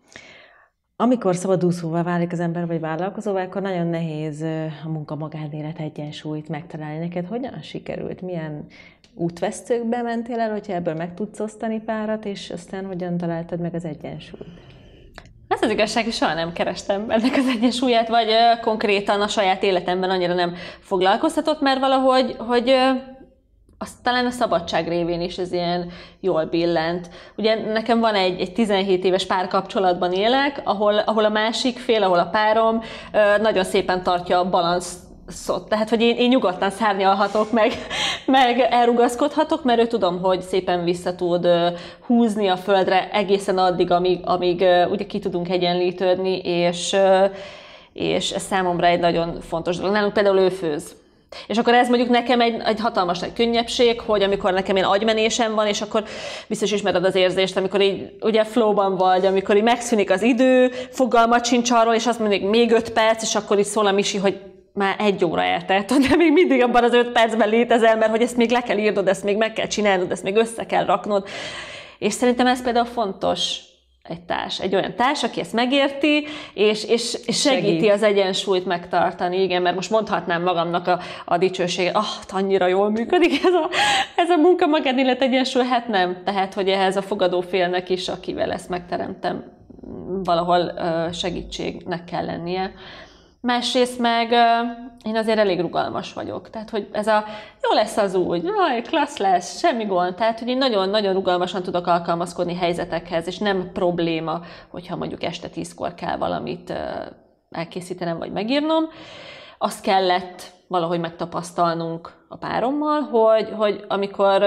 Amikor 0.96 1.36
szabadúszóvá 1.36 2.02
válik 2.02 2.32
az 2.32 2.40
ember, 2.40 2.66
vagy 2.66 2.80
vállalkozóvá, 2.80 3.42
akkor 3.42 3.62
nagyon 3.62 3.86
nehéz 3.86 4.42
a 4.84 4.88
munka-magánélet 4.88 5.78
egyensúlyt 5.78 6.48
megtalálni. 6.48 6.98
Neked 6.98 7.26
hogyan 7.26 7.60
sikerült? 7.62 8.20
Milyen 8.20 8.66
útvesztőkbe 9.14 10.02
mentél 10.02 10.40
el, 10.40 10.50
hogyha 10.50 10.72
ebből 10.72 10.94
meg 10.94 11.14
tudsz 11.14 11.40
osztani 11.40 11.80
párat, 11.80 12.24
és 12.24 12.50
aztán 12.50 12.84
hogyan 12.84 13.16
találtad 13.16 13.60
meg 13.60 13.74
az 13.74 13.84
egyensúlyt? 13.84 14.60
Ez 15.48 15.62
az 15.62 15.70
igazság, 15.70 16.04
hogy 16.04 16.12
soha 16.12 16.34
nem 16.34 16.52
kerestem 16.52 17.10
ennek 17.10 17.36
az 17.36 17.46
egyensúlyát, 17.46 18.08
vagy 18.08 18.28
konkrétan 18.60 19.20
a 19.20 19.28
saját 19.28 19.62
életemben 19.62 20.10
annyira 20.10 20.34
nem 20.34 20.54
foglalkoztatott, 20.80 21.60
mert 21.60 21.80
valahogy 21.80 22.36
hogy 22.38 22.74
azt 23.78 24.02
talán 24.02 24.26
a 24.26 24.30
szabadság 24.30 24.88
révén 24.88 25.20
is 25.20 25.38
ez 25.38 25.52
ilyen 25.52 25.90
jól 26.20 26.44
billent. 26.44 27.08
Ugye 27.36 27.72
nekem 27.72 28.00
van 28.00 28.14
egy, 28.14 28.40
egy 28.40 28.52
17 28.52 29.04
éves 29.04 29.26
párkapcsolatban 29.26 30.12
élek, 30.12 30.60
ahol, 30.64 30.98
ahol 30.98 31.24
a 31.24 31.28
másik 31.28 31.78
fél, 31.78 32.02
ahol 32.02 32.18
a 32.18 32.26
párom 32.26 32.82
nagyon 33.40 33.64
szépen 33.64 34.02
tartja 34.02 34.38
a 34.38 34.48
balansz 34.48 34.96
Szót. 35.26 35.68
Tehát, 35.68 35.88
hogy 35.88 36.00
én, 36.00 36.16
én 36.16 36.28
nyugodtan 36.28 36.70
szárnyalhatok, 36.70 37.52
meg, 37.52 37.72
meg 38.26 38.60
elrugaszkodhatok, 38.70 39.64
mert 39.64 39.80
ő 39.80 39.86
tudom, 39.86 40.20
hogy 40.22 40.40
szépen 40.40 40.84
vissza 40.84 41.14
tud 41.14 41.48
húzni 42.06 42.48
a 42.48 42.56
földre 42.56 43.10
egészen 43.10 43.58
addig, 43.58 43.90
amíg, 43.90 44.20
amíg 44.24 44.64
ugye 44.90 45.06
ki 45.06 45.18
tudunk 45.18 45.48
egyenlítődni, 45.48 46.38
és, 46.38 46.96
és 47.92 48.30
ez 48.30 48.42
számomra 48.42 48.86
egy 48.86 49.00
nagyon 49.00 49.40
fontos 49.40 49.76
dolog. 49.76 49.92
Nálunk 49.92 50.12
például 50.12 50.38
ő 50.38 50.48
főz. 50.48 50.96
És 51.46 51.58
akkor 51.58 51.74
ez 51.74 51.88
mondjuk 51.88 52.10
nekem 52.10 52.40
egy, 52.40 52.62
egy 52.64 52.80
hatalmas 52.80 53.18
nagy 53.18 53.32
könnyebbség, 53.32 54.00
hogy 54.00 54.22
amikor 54.22 54.52
nekem 54.52 54.76
ilyen 54.76 54.88
agymenésem 54.88 55.54
van, 55.54 55.66
és 55.66 55.80
akkor 55.80 56.04
biztos 56.46 56.72
ismered 56.72 57.04
az 57.04 57.14
érzést, 57.14 57.56
amikor 57.56 57.80
így 57.80 58.12
ugye 58.20 58.44
flowban 58.44 58.96
vagy, 58.96 59.26
amikor 59.26 59.56
így 59.56 59.62
megszűnik 59.62 60.10
az 60.10 60.22
idő, 60.22 60.68
fogalmat 60.90 61.44
sincs 61.44 61.70
arról, 61.70 61.94
és 61.94 62.06
azt 62.06 62.18
mondjuk 62.18 62.50
még 62.50 62.70
öt 62.70 62.90
perc, 62.90 63.22
és 63.22 63.34
akkor 63.34 63.58
így 63.58 63.64
szól 63.64 63.86
a 63.86 63.92
Misi, 63.92 64.18
hogy 64.18 64.40
már 64.72 64.96
egy 64.98 65.24
óra 65.24 65.42
eltelt, 65.42 65.98
de 66.08 66.16
még 66.16 66.32
mindig 66.32 66.62
abban 66.62 66.84
az 66.84 66.92
öt 66.92 67.12
percben 67.12 67.48
létezel, 67.48 67.96
mert 67.96 68.10
hogy 68.10 68.22
ezt 68.22 68.36
még 68.36 68.50
le 68.50 68.60
kell 68.60 68.78
írnod, 68.78 69.08
ezt 69.08 69.24
még 69.24 69.36
meg 69.36 69.52
kell 69.52 69.66
csinálnod, 69.66 70.10
ezt 70.10 70.22
még 70.22 70.36
össze 70.36 70.66
kell 70.66 70.84
raknod. 70.84 71.28
És 71.98 72.12
szerintem 72.12 72.46
ez 72.46 72.62
például 72.62 72.86
fontos, 72.86 73.58
egy 74.08 74.20
társ, 74.20 74.60
egy 74.60 74.74
olyan 74.74 74.94
társ, 74.94 75.22
aki 75.22 75.40
ezt 75.40 75.52
megérti, 75.52 76.26
és, 76.54 76.84
és, 76.84 77.18
és 77.26 77.40
segíti 77.40 77.66
Segít. 77.66 77.92
az 77.92 78.02
egyensúlyt 78.02 78.66
megtartani. 78.66 79.42
Igen, 79.42 79.62
mert 79.62 79.74
most 79.74 79.90
mondhatnám 79.90 80.42
magamnak 80.42 80.86
a, 80.86 81.00
a 81.24 81.38
dicsőséget, 81.38 81.94
ah, 81.94 82.02
oh, 82.02 82.36
annyira 82.38 82.66
jól 82.66 82.90
működik 82.90 83.44
ez 83.44 83.52
a, 83.52 83.68
ez 84.16 84.30
a 84.30 84.36
munka 84.36 84.66
magánélet 84.66 85.22
egyensúly, 85.22 85.64
hát 85.64 85.88
nem. 85.88 86.22
Tehát, 86.24 86.54
hogy 86.54 86.68
ehhez 86.68 86.96
a 86.96 87.02
fogadó 87.02 87.40
félnek 87.40 87.90
is, 87.90 88.08
akivel 88.08 88.52
ezt 88.52 88.68
megteremtem, 88.68 89.44
valahol 90.24 90.72
segítségnek 91.12 92.04
kell 92.04 92.24
lennie. 92.24 92.72
Másrészt 93.44 93.98
meg 93.98 94.32
én 95.04 95.16
azért 95.16 95.38
elég 95.38 95.60
rugalmas 95.60 96.12
vagyok. 96.12 96.50
Tehát, 96.50 96.70
hogy 96.70 96.88
ez 96.92 97.06
a 97.06 97.24
jó 97.62 97.72
lesz 97.74 97.96
az 97.96 98.14
úgy, 98.14 98.44
jaj, 98.44 98.82
klassz 98.82 99.16
lesz, 99.16 99.58
semmi 99.58 99.84
gond. 99.84 100.14
Tehát, 100.14 100.38
hogy 100.38 100.48
én 100.48 100.56
nagyon-nagyon 100.56 101.12
rugalmasan 101.12 101.62
tudok 101.62 101.86
alkalmazkodni 101.86 102.54
helyzetekhez, 102.54 103.26
és 103.26 103.38
nem 103.38 103.70
probléma, 103.72 104.40
hogyha 104.68 104.96
mondjuk 104.96 105.22
este 105.22 105.48
tízkor 105.48 105.94
kell 105.94 106.16
valamit 106.16 106.72
elkészítenem, 107.50 108.18
vagy 108.18 108.32
megírnom. 108.32 108.84
Azt 109.58 109.82
kellett 109.82 110.42
valahogy 110.66 111.00
megtapasztalnunk 111.00 112.12
a 112.28 112.36
párommal, 112.36 113.00
hogy, 113.00 113.48
hogy 113.56 113.84
amikor, 113.88 114.38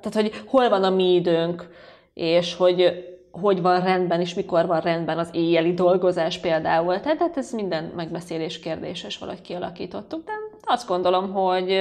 tehát, 0.00 0.14
hogy 0.14 0.42
hol 0.46 0.68
van 0.68 0.84
a 0.84 0.90
mi 0.90 1.14
időnk, 1.14 1.68
és 2.14 2.56
hogy 2.56 3.07
hogy 3.30 3.62
van 3.62 3.80
rendben, 3.80 4.20
és 4.20 4.34
mikor 4.34 4.66
van 4.66 4.80
rendben 4.80 5.18
az 5.18 5.28
éjjeli 5.32 5.74
dolgozás 5.74 6.38
például. 6.38 7.00
Tehát 7.00 7.18
hát 7.18 7.36
ez 7.36 7.52
minden 7.52 7.92
megbeszélés 7.96 8.60
kérdéses, 8.60 9.18
valahogy 9.18 9.42
kialakítottuk, 9.42 10.24
de 10.24 10.32
azt 10.64 10.88
gondolom, 10.88 11.32
hogy 11.32 11.80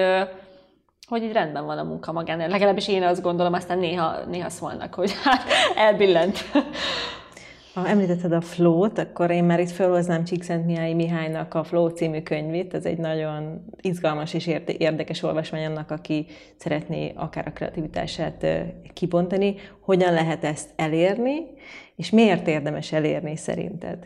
hogy 1.08 1.24
így 1.24 1.32
rendben 1.32 1.66
van 1.66 1.78
a 1.78 1.84
munka 1.84 2.12
magán. 2.12 2.50
Legalábbis 2.50 2.88
én 2.88 3.04
azt 3.04 3.22
gondolom, 3.22 3.54
aztán 3.54 3.78
néha, 3.78 4.26
néha 4.26 4.50
szólnak, 4.50 4.94
hogy 4.94 5.12
hát 5.24 5.44
elbillent. 5.76 6.38
Ha 7.78 7.88
említetted 7.88 8.32
a 8.32 8.42
Flow-t, 8.42 8.98
akkor 8.98 9.32
én 9.32 9.44
már 9.44 9.60
itt 9.60 9.72
felhoznám 9.72 10.24
Csíkszentmiályi 10.24 10.94
Mihálynak 10.94 11.54
a 11.54 11.64
Flow 11.64 11.88
című 11.88 12.22
könyvét. 12.22 12.74
Ez 12.74 12.86
egy 12.86 12.98
nagyon 12.98 13.66
izgalmas 13.82 14.34
és 14.34 14.50
érdekes 14.78 15.24
olvasmány 15.24 15.66
annak, 15.66 15.92
aki 15.92 16.26
szeretné 16.56 17.14
akár 17.16 17.48
a 17.48 17.52
kreativitását 17.52 18.46
kibontani. 18.94 19.56
Hogyan 19.82 20.14
lehet 20.14 20.44
ezt 20.44 20.70
elérni, 20.76 21.36
és 21.96 22.10
miért 22.10 22.48
érdemes 22.48 22.92
elérni 22.92 23.36
szerinted? 23.36 23.98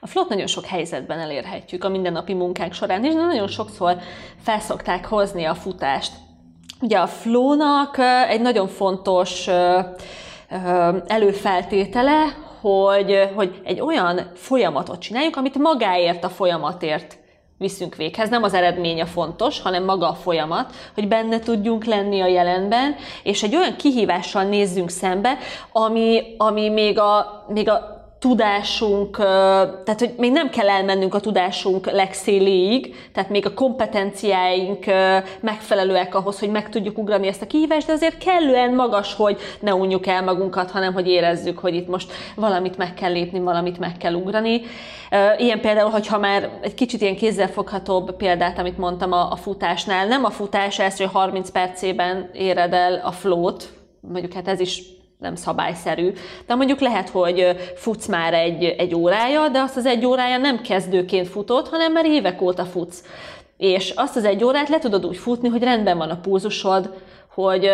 A 0.00 0.06
flott 0.06 0.28
nagyon 0.28 0.46
sok 0.46 0.64
helyzetben 0.64 1.18
elérhetjük 1.18 1.84
a 1.84 1.88
mindennapi 1.88 2.34
munkánk 2.34 2.72
során, 2.72 3.04
és 3.04 3.14
nagyon 3.14 3.48
sokszor 3.48 3.96
felszokták 4.42 5.06
hozni 5.06 5.44
a 5.44 5.54
futást. 5.54 6.12
Ugye 6.80 6.98
a 6.98 7.06
flónak 7.06 7.98
egy 8.28 8.40
nagyon 8.40 8.68
fontos 8.68 9.48
előfeltétele, 11.06 12.46
hogy, 12.60 13.30
hogy 13.34 13.60
egy 13.64 13.80
olyan 13.80 14.30
folyamatot 14.34 14.98
csináljuk, 14.98 15.36
amit 15.36 15.58
magáért 15.58 16.24
a 16.24 16.28
folyamatért 16.28 17.18
viszünk 17.58 17.94
véghez. 17.94 18.28
Nem 18.28 18.42
az 18.42 18.54
eredménye 18.54 19.04
fontos, 19.04 19.60
hanem 19.60 19.84
maga 19.84 20.08
a 20.08 20.14
folyamat, 20.14 20.72
hogy 20.94 21.08
benne 21.08 21.38
tudjunk 21.38 21.84
lenni 21.84 22.20
a 22.20 22.26
jelenben, 22.26 22.94
és 23.22 23.42
egy 23.42 23.56
olyan 23.56 23.76
kihívással 23.76 24.42
nézzünk 24.42 24.90
szembe, 24.90 25.38
ami, 25.72 26.34
ami 26.36 26.68
még 26.68 26.98
a, 26.98 27.44
még 27.48 27.68
a 27.68 27.97
tudásunk, 28.18 29.16
tehát 29.16 29.98
hogy 29.98 30.14
még 30.16 30.32
nem 30.32 30.50
kell 30.50 30.68
elmennünk 30.68 31.14
a 31.14 31.20
tudásunk 31.20 31.90
legszéléig, 31.90 32.94
tehát 33.12 33.30
még 33.30 33.46
a 33.46 33.54
kompetenciáink 33.54 34.84
megfelelőek 35.40 36.14
ahhoz, 36.14 36.38
hogy 36.38 36.50
meg 36.50 36.68
tudjuk 36.68 36.98
ugrani 36.98 37.26
ezt 37.26 37.42
a 37.42 37.46
kihívást, 37.46 37.86
de 37.86 37.92
azért 37.92 38.18
kellően 38.18 38.74
magas, 38.74 39.14
hogy 39.14 39.38
ne 39.60 39.74
unjuk 39.74 40.06
el 40.06 40.22
magunkat, 40.22 40.70
hanem 40.70 40.92
hogy 40.92 41.08
érezzük, 41.08 41.58
hogy 41.58 41.74
itt 41.74 41.88
most 41.88 42.12
valamit 42.36 42.76
meg 42.76 42.94
kell 42.94 43.12
lépni, 43.12 43.38
valamit 43.38 43.78
meg 43.78 43.96
kell 43.96 44.14
ugrani. 44.14 44.60
Ilyen 45.38 45.60
például, 45.60 45.90
hogyha 45.90 46.18
már 46.18 46.50
egy 46.60 46.74
kicsit 46.74 47.00
ilyen 47.00 47.16
kézzelfoghatóbb 47.16 48.16
példát, 48.16 48.58
amit 48.58 48.78
mondtam 48.78 49.12
a, 49.12 49.36
futásnál, 49.36 50.06
nem 50.06 50.24
a 50.24 50.30
futás 50.30 50.78
első 50.78 51.04
30 51.04 51.50
percében 51.50 52.30
éred 52.32 52.72
el 52.72 53.00
a 53.04 53.12
flót, 53.12 53.68
mondjuk 54.00 54.32
hát 54.32 54.48
ez 54.48 54.60
is 54.60 54.82
nem 55.18 55.34
szabályszerű. 55.34 56.12
De 56.46 56.54
mondjuk 56.54 56.80
lehet, 56.80 57.08
hogy 57.08 57.56
futsz 57.74 58.06
már 58.06 58.34
egy, 58.34 58.64
egy 58.64 58.94
órája, 58.94 59.48
de 59.48 59.60
azt 59.60 59.76
az 59.76 59.86
egy 59.86 60.04
órája 60.04 60.36
nem 60.36 60.60
kezdőként 60.60 61.28
futott, 61.28 61.68
hanem 61.68 61.92
már 61.92 62.06
évek 62.06 62.42
óta 62.42 62.64
futsz. 62.64 63.04
És 63.56 63.90
azt 63.96 64.16
az 64.16 64.24
egy 64.24 64.44
órát 64.44 64.68
le 64.68 64.78
tudod 64.78 65.06
úgy 65.06 65.16
futni, 65.16 65.48
hogy 65.48 65.62
rendben 65.62 65.98
van 65.98 66.10
a 66.10 66.20
pulzusod, 66.20 66.94
hogy 67.34 67.70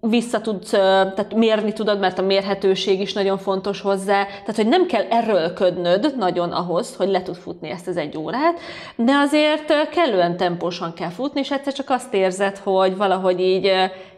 vissza 0.00 0.40
tudsz, 0.40 0.70
tehát 0.70 1.34
mérni 1.34 1.72
tudod, 1.72 1.98
mert 1.98 2.18
a 2.18 2.22
mérhetőség 2.22 3.00
is 3.00 3.12
nagyon 3.12 3.38
fontos 3.38 3.80
hozzá. 3.80 4.24
Tehát, 4.24 4.56
hogy 4.56 4.66
nem 4.66 4.86
kell 4.86 5.04
erőlködnöd 5.10 6.14
nagyon 6.18 6.52
ahhoz, 6.52 6.96
hogy 6.96 7.08
le 7.08 7.22
tud 7.22 7.36
futni 7.36 7.70
ezt 7.70 7.88
az 7.88 7.96
egy 7.96 8.16
órát, 8.16 8.60
de 8.96 9.12
azért 9.12 9.88
kellően 9.88 10.36
tempósan 10.36 10.92
kell 10.94 11.10
futni, 11.10 11.40
és 11.40 11.50
egyszer 11.50 11.72
csak 11.72 11.90
azt 11.90 12.14
érzed, 12.14 12.56
hogy 12.58 12.96
valahogy 12.96 13.40
így 13.40 13.72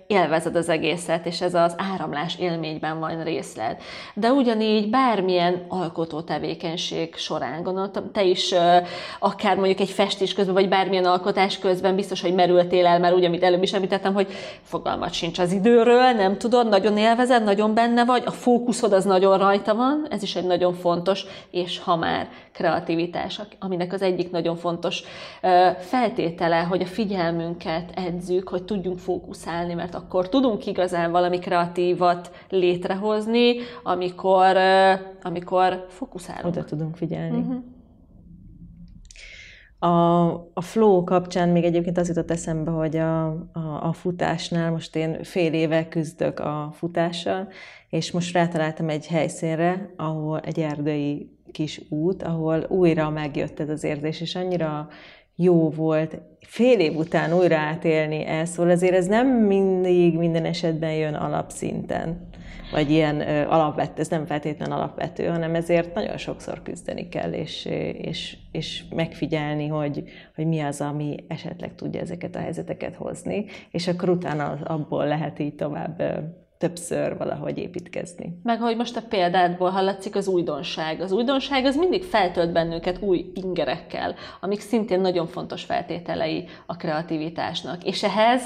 élvezed 0.07 0.57
az 0.57 0.69
egészet, 0.69 1.27
és 1.27 1.41
ez 1.41 1.55
az 1.55 1.75
áramlás 1.93 2.39
élményben 2.39 2.99
van 2.99 3.25
részled. 3.25 3.77
De 4.15 4.33
ugyanígy 4.33 4.91
bármilyen 4.91 5.65
alkotó 5.69 6.21
tevékenység 6.21 7.15
során, 7.15 7.63
gondoltam, 7.63 8.11
te 8.13 8.25
is 8.25 8.55
akár 9.19 9.57
mondjuk 9.57 9.81
egy 9.81 9.91
festés 9.91 10.35
közben, 10.35 10.55
vagy 10.55 10.69
bármilyen 10.69 11.05
alkotás 11.05 11.59
közben 11.59 11.95
biztos, 11.95 12.21
hogy 12.21 12.35
merültél 12.35 12.87
el, 12.87 12.99
mert 12.99 13.15
úgy, 13.15 13.25
amit 13.25 13.43
előbb 13.43 13.63
is 13.63 13.73
említettem, 13.73 14.15
hogy 14.15 14.33
fogalmat 14.63 15.13
sincs 15.13 15.39
az 15.39 15.53
időről, 15.53 16.11
nem 16.11 16.39
tudod, 16.39 16.69
nagyon 16.69 16.97
élvezed, 16.97 17.45
nagyon 17.45 17.75
benne 17.75 18.05
vagy, 18.05 18.23
a 18.27 18.31
fókuszod 18.31 18.93
az 18.93 19.05
nagyon 19.05 19.39
rajta 19.39 19.75
van, 19.75 20.07
ez 20.11 20.23
is 20.23 20.37
egy 20.37 20.47
nagyon 20.47 20.75
fontos, 20.75 21.25
és 21.51 21.79
ha 21.79 21.97
már 21.97 22.29
kreativitás, 22.55 23.41
aminek 23.59 23.93
az 23.93 24.03
egyik 24.03 24.31
nagyon 24.31 24.57
fontos 24.57 25.03
feltétele, 25.79 26.61
hogy 26.61 26.83
a 26.83 26.87
figyelmünket 26.87 27.93
edzük, 27.95 28.49
hogy 28.49 28.63
tudjunk 28.63 28.99
fókuszálni, 28.99 29.75
mert 29.75 29.95
akkor 29.95 30.29
tudunk 30.29 30.67
igazán 30.67 31.11
valami 31.11 31.39
kreatívat 31.39 32.31
létrehozni, 32.49 33.55
amikor, 33.83 34.57
amikor 35.23 35.87
fókuszálunk. 35.89 36.57
Oda 36.57 36.65
tudunk 36.65 36.97
figyelni. 36.97 37.39
Uh-huh. 37.39 37.63
A, 39.85 40.33
a 40.53 40.61
flow 40.61 41.05
kapcsán 41.05 41.49
még 41.49 41.65
egyébként 41.65 41.99
az 41.99 42.09
jutott 42.09 42.31
eszembe, 42.31 42.71
hogy 42.71 42.97
a, 42.97 43.27
a, 43.53 43.79
a 43.83 43.93
futásnál 43.93 44.71
most 44.71 44.97
én 44.97 45.23
fél 45.23 45.53
éve 45.53 45.89
küzdök 45.89 46.41
a 46.41 46.71
futással, 46.73 47.49
és 47.89 48.11
most 48.11 48.33
rátaláltam 48.35 48.89
egy 48.89 49.07
helyszínre, 49.07 49.93
ahol 49.97 50.41
egy 50.41 50.61
erdei 50.61 51.31
kis 51.53 51.81
út, 51.89 52.23
ahol 52.23 52.67
újra 52.69 53.11
megjött 53.11 53.61
ez 53.61 53.69
az 53.69 53.85
érzés, 53.85 54.21
és 54.21 54.35
annyira 54.35 54.89
jó 55.37 55.71
volt 55.71 56.21
fél 56.41 56.81
év 56.81 56.97
után 56.97 57.33
újra 57.33 57.57
átélni 57.57 58.25
ezt, 58.25 58.53
szóval 58.53 58.71
azért 58.71 58.95
ez 58.95 59.07
nem 59.07 59.29
mindig 59.29 60.19
minden 60.19 60.45
esetben 60.45 60.93
jön 60.93 61.15
alapszinten, 61.15 62.29
vagy 62.75 62.91
ilyen 62.91 63.21
alapvető, 63.47 64.01
ez 64.01 64.09
nem 64.09 64.27
feltétlen 64.27 64.73
alapvető, 64.73 65.27
hanem 65.27 65.55
ezért 65.55 65.95
nagyon 65.95 66.17
sokszor 66.17 66.63
küzdeni 66.63 67.09
kell, 67.09 67.33
és, 67.33 67.65
és, 67.99 68.37
és 68.53 68.85
megfigyelni, 68.95 69.67
hogy, 69.67 70.03
hogy 70.35 70.47
mi 70.47 70.61
az, 70.61 70.81
ami 70.81 71.17
esetleg 71.29 71.75
tudja 71.75 72.01
ezeket 72.01 72.37
a 72.37 72.39
helyzeteket 72.39 72.95
hozni, 72.95 73.45
és 73.71 73.89
akkor 73.89 74.09
utána 74.09 74.59
abból 74.65 75.07
lehet 75.07 75.39
így 75.39 75.55
tovább 75.55 76.03
többször 76.59 77.17
valahogy 77.17 77.59
építkezni. 77.59 78.39
Meg 78.43 78.61
hogy 78.61 78.77
most 78.77 78.97
a 78.97 79.03
példádból 79.09 79.71
hallatszik 79.71 80.17
az 80.17 80.29
újdonság. 80.29 81.01
Az 81.01 81.13
újdonság 81.13 81.65
az 81.65 81.77
mindig 81.77 82.03
feltölt 82.03 82.53
bennünket 82.53 83.03
új 83.03 83.31
ingerekkel, 83.35 84.15
amik 84.41 84.61
szintén 84.61 85.01
nagyon 85.01 85.27
fontos 85.27 85.65
feltételei 85.65 86.49
a 86.67 86.77
kreativitásnak. 86.77 87.85
És 87.85 88.03
ehhez 88.03 88.43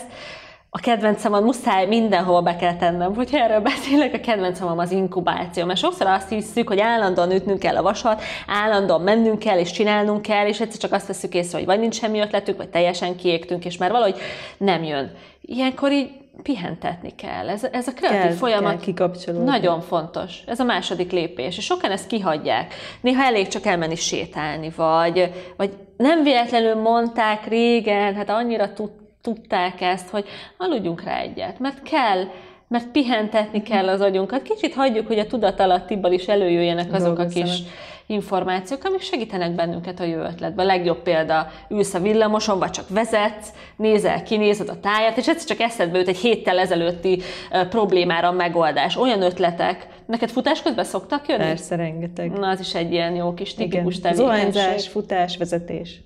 a 0.71 0.79
kedvencem 0.79 1.33
a 1.33 1.41
muszáj 1.41 1.87
mindenhol 1.87 2.43
be 2.43 2.57
kell 2.57 2.77
tennem, 2.77 3.15
hogyha 3.15 3.39
erről 3.39 3.61
beszélek, 3.61 4.15
a 4.15 4.21
kedvencem 4.21 4.79
az 4.79 4.91
inkubáció. 4.91 5.65
Mert 5.65 5.79
sokszor 5.79 6.07
azt 6.07 6.29
hiszük, 6.29 6.69
hogy 6.69 6.81
állandóan 6.81 7.31
ütnünk 7.31 7.59
kell 7.59 7.77
a 7.77 7.83
vasat, 7.83 8.23
állandóan 8.47 9.01
mennünk 9.01 9.39
kell 9.39 9.59
és 9.59 9.71
csinálnunk 9.71 10.23
kell, 10.23 10.47
és 10.47 10.61
egyszer 10.61 10.81
csak 10.81 10.93
azt 10.93 11.07
veszük 11.07 11.35
észre, 11.35 11.59
hogy 11.59 11.67
vagy 11.67 11.81
nincs 11.81 11.95
semmi 11.95 12.21
ötletünk, 12.21 12.59
vagy 12.59 12.69
teljesen 12.69 13.17
kiégtünk, 13.17 13.65
és 13.65 13.77
már 13.77 13.91
valahogy 13.91 14.17
nem 14.59 14.83
jön. 14.83 15.13
Ilyenkor 15.41 15.93
így 15.93 16.11
pihentetni 16.43 17.15
kell. 17.15 17.49
Ez, 17.49 17.65
ez 17.73 17.89
a 17.89 17.93
kreatív 17.93 18.21
kell, 18.21 18.33
folyamat 18.33 18.85
kell 18.95 19.35
nagyon 19.45 19.81
fontos. 19.81 20.43
Ez 20.47 20.61
a 20.61 20.65
második 20.65 21.13
lépés. 21.13 21.57
És 21.57 21.65
sokan 21.65 21.91
ezt 21.91 22.07
kihagyják. 22.07 22.75
Néha 23.01 23.23
elég 23.23 23.49
csak 23.49 23.67
elmenni 23.67 23.95
sétálni, 23.95 24.73
vagy, 24.77 25.33
vagy 25.57 25.71
nem 25.97 26.23
véletlenül 26.23 26.75
mondták 26.75 27.47
régen, 27.47 28.15
hát 28.15 28.31
annyira 28.31 28.73
tud, 28.73 28.91
tudták 29.23 29.81
ezt, 29.81 30.09
hogy 30.09 30.25
aludjunk 30.57 31.03
rá 31.03 31.19
egyet, 31.21 31.59
mert 31.59 31.83
kell, 31.83 32.25
mert 32.69 32.89
pihentetni 32.89 33.63
kell 33.63 33.89
az 33.89 34.01
agyunkat. 34.01 34.43
Kicsit 34.43 34.75
hagyjuk, 34.75 35.07
hogy 35.07 35.19
a 35.19 35.27
tudatalattiból 35.27 36.11
is 36.11 36.27
előjöjjenek 36.27 36.93
azok 36.93 37.19
a 37.19 37.27
kis 37.27 37.63
információk, 38.07 38.85
amik 38.85 39.01
segítenek 39.01 39.55
bennünket 39.55 40.01
a 40.01 40.05
jó 40.05 40.19
ötletbe. 40.19 40.63
A 40.63 40.67
legjobb 40.67 41.03
példa, 41.03 41.51
ülsz 41.69 41.95
a 41.95 42.01
villamoson, 42.01 42.59
vagy 42.59 42.71
csak 42.71 42.89
vezetsz, 42.89 43.49
nézel, 43.77 44.23
kinézed 44.23 44.69
a 44.69 44.81
táját, 44.81 45.17
és 45.17 45.29
egyszer 45.29 45.49
csak 45.49 45.61
eszedbe 45.61 45.99
jut 45.99 46.09
egy 46.09 46.17
héttel 46.17 46.59
ezelőtti 46.59 47.23
problémára 47.69 48.29
a 48.29 48.33
megoldás. 48.33 48.97
Olyan 48.97 49.23
ötletek, 49.23 49.87
neked 50.07 50.31
futás 50.31 50.63
közben 50.63 50.85
szoktak 50.85 51.29
jönni? 51.29 51.43
Persze, 51.43 51.77
rengeteg. 51.77 52.31
Na, 52.31 52.49
az 52.49 52.61
is 52.61 52.75
egy 52.75 52.93
ilyen 52.93 53.15
jó 53.15 53.35
kis 53.35 53.55
tipikus 53.55 54.01
tevékenység. 54.01 54.27
Zuhányzás, 54.27 54.89
futás, 54.89 55.37
vezetés. 55.37 56.01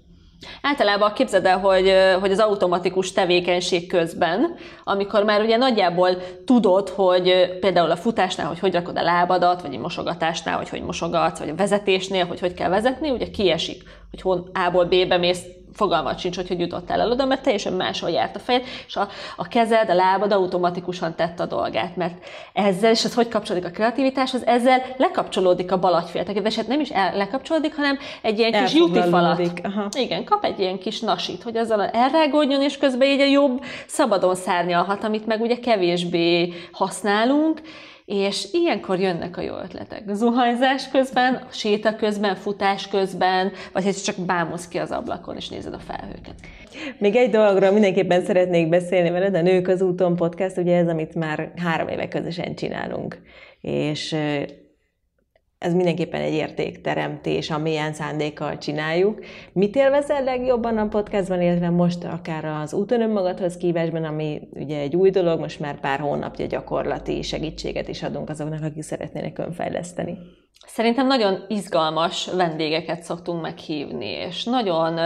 Általában 0.63 1.13
képzeld 1.13 1.47
el, 1.47 1.59
hogy, 1.59 1.93
hogy 2.21 2.31
az 2.31 2.39
automatikus 2.39 3.13
tevékenység 3.13 3.89
közben, 3.89 4.55
amikor 4.85 5.25
már 5.25 5.41
ugye 5.41 5.57
nagyjából 5.57 6.09
tudod, 6.45 6.89
hogy 6.89 7.59
például 7.61 7.91
a 7.91 7.97
futásnál, 7.97 8.47
hogy 8.47 8.59
hogy 8.59 8.73
rakod 8.73 8.99
a 8.99 9.03
lábadat, 9.03 9.63
vagy 9.63 9.75
a 9.75 9.79
mosogatásnál, 9.79 10.57
hogy 10.57 10.69
hogy 10.69 10.83
mosogatsz, 10.83 11.39
vagy 11.39 11.49
a 11.49 11.55
vezetésnél, 11.55 12.27
hogy 12.27 12.41
hogy 12.41 12.55
kell 12.55 12.69
vezetni, 12.69 13.11
ugye 13.11 13.31
kiesik, 13.31 13.83
hogy 14.11 14.21
hon 14.21 14.51
A-ból 14.67 14.85
B-be 14.85 15.17
mész 15.17 15.43
fogalmat 15.73 16.19
sincs, 16.19 16.37
hogy 16.37 16.49
hogy 16.49 16.61
jutottál 16.61 17.01
el 17.01 17.11
oda, 17.11 17.25
mert 17.25 17.43
teljesen 17.43 17.73
máshol 17.73 18.11
járt 18.11 18.37
a 18.37 18.39
fejed, 18.39 18.63
és 18.87 18.97
a, 18.97 19.09
a 19.37 19.49
kezed, 19.49 19.91
a 19.91 19.95
lábad 19.95 20.33
automatikusan 20.33 21.15
tett 21.15 21.41
a 21.41 21.47
dolgát, 21.47 21.97
mert 21.97 22.25
ezzel, 22.53 22.91
és 22.91 23.05
ez 23.05 23.15
hogy 23.15 23.29
kapcsolódik 23.29 23.69
a 23.69 23.71
kreativitáshoz, 23.71 24.47
ezzel 24.47 24.83
lekapcsolódik 24.97 25.73
a 25.73 25.79
balagyfél 25.79 26.25
tekintet, 26.25 26.55
hát 26.55 26.67
nem 26.67 26.81
is 26.81 26.91
el, 26.91 27.17
lekapcsolódik, 27.17 27.77
hanem 27.77 27.99
egy 28.23 28.39
ilyen 28.39 28.65
kis 28.65 28.75
jutifalat. 28.75 29.41
Igen, 29.99 30.25
kap 30.25 30.45
egy 30.45 30.59
ilyen 30.59 30.79
kis 30.79 31.01
nasit, 31.01 31.43
hogy 31.43 31.57
azzal 31.57 31.85
elrágódjon, 31.87 32.63
és 32.63 32.79
közben 32.79 33.09
így 33.09 33.21
a 33.21 33.27
jobb 33.27 33.65
szabadon 33.87 34.35
szárnyalhat, 34.35 35.05
amit 35.05 35.27
meg 35.27 35.41
ugye 35.41 35.59
kevésbé 35.59 36.53
használunk, 36.73 37.61
és 38.05 38.49
ilyenkor 38.53 38.99
jönnek 38.99 39.37
a 39.37 39.41
jó 39.41 39.55
ötletek. 39.57 40.03
Zuhanyzás 40.13 40.89
közben, 40.89 41.43
séta 41.51 41.97
közben, 41.97 42.35
futás 42.35 42.89
közben, 42.89 43.53
vagy 43.73 43.85
hogy 43.85 44.03
csak 44.03 44.17
bámulsz 44.27 44.69
ki 44.69 44.79
az 44.79 44.91
ablakon, 44.91 45.37
és 45.37 45.49
nézed 45.49 45.75
a 45.75 45.79
felhőket. 45.79 46.35
Még 46.99 47.17
egy 47.17 47.31
dologról 47.31 47.71
mindenképpen 47.71 48.25
szeretnék 48.25 48.69
beszélni 48.69 49.11
veled, 49.11 49.35
a 49.35 49.43
Nők 49.43 49.69
az 49.69 49.83
úton 49.83 50.17
podcast, 50.17 50.57
ugye 50.57 50.77
ez, 50.77 50.89
amit 50.89 51.15
már 51.15 51.53
három 51.57 51.89
éve 51.89 52.09
közösen 52.09 52.55
csinálunk. 52.55 53.19
És 53.61 54.17
ez 55.63 55.75
mindenképpen 55.75 56.21
egy 56.21 56.33
értékteremtés, 56.33 57.51
amilyen 57.51 57.93
szándékkal 57.93 58.59
csináljuk. 58.59 59.19
Mit 59.53 59.77
élvezel 59.77 60.25
legjobban 60.25 60.79
a 60.79 60.89
podcastban, 60.89 61.43
illetve 61.43 61.71
most 61.71 62.05
akár 62.05 62.45
az 62.45 62.73
úton 62.73 63.01
önmagadhoz 63.01 63.57
kívásban, 63.57 64.05
ami 64.05 64.41
ugye 64.53 64.79
egy 64.79 64.97
új 64.97 65.11
dolog, 65.11 65.41
most 65.41 65.61
már 65.61 65.81
pár 65.81 65.99
hónapja 65.99 66.47
gyakorlati 66.47 67.23
segítséget 67.23 67.89
is 67.89 68.03
adunk 68.03 68.31
azoknak, 68.31 68.63
akik 68.63 68.83
szeretnének 68.83 69.39
önfejleszteni. 69.39 70.19
Szerintem 70.67 71.07
nagyon 71.07 71.45
izgalmas 71.49 72.29
vendégeket 72.37 73.03
szoktunk 73.03 73.43
meghívni, 73.43 74.07
és 74.07 74.45
nagyon 74.45 74.99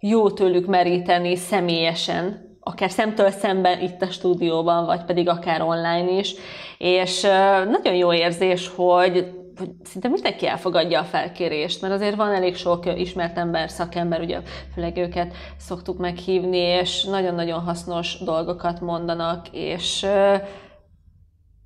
jó 0.00 0.30
tőlük 0.30 0.66
meríteni 0.66 1.36
személyesen 1.36 2.44
akár 2.60 2.90
szemtől 2.90 3.30
szemben 3.30 3.80
itt 3.80 4.02
a 4.02 4.10
stúdióban, 4.10 4.86
vagy 4.86 5.04
pedig 5.04 5.28
akár 5.28 5.62
online 5.62 6.10
is. 6.10 6.34
És 6.78 7.22
nagyon 7.70 7.94
jó 7.94 8.12
érzés, 8.12 8.70
hogy 8.76 9.26
hogy 9.58 9.70
szinte 9.84 10.08
mindenki 10.08 10.46
elfogadja 10.46 11.00
a 11.00 11.04
felkérést, 11.04 11.80
mert 11.80 11.94
azért 11.94 12.16
van 12.16 12.32
elég 12.32 12.56
sok 12.56 12.98
ismert 12.98 13.38
ember, 13.38 13.70
szakember, 13.70 14.20
ugye 14.20 14.40
főleg 14.74 14.96
őket 14.96 15.34
szoktuk 15.58 15.98
meghívni, 15.98 16.58
és 16.58 17.04
nagyon-nagyon 17.04 17.60
hasznos 17.60 18.18
dolgokat 18.24 18.80
mondanak, 18.80 19.46
és 19.52 20.06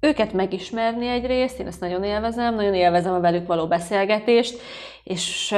őket 0.00 0.32
megismerni 0.32 1.08
egyrészt, 1.08 1.58
én 1.58 1.66
ezt 1.66 1.80
nagyon 1.80 2.04
élvezem, 2.04 2.54
nagyon 2.54 2.74
élvezem 2.74 3.14
a 3.14 3.20
velük 3.20 3.46
való 3.46 3.66
beszélgetést, 3.66 4.60
és 5.04 5.54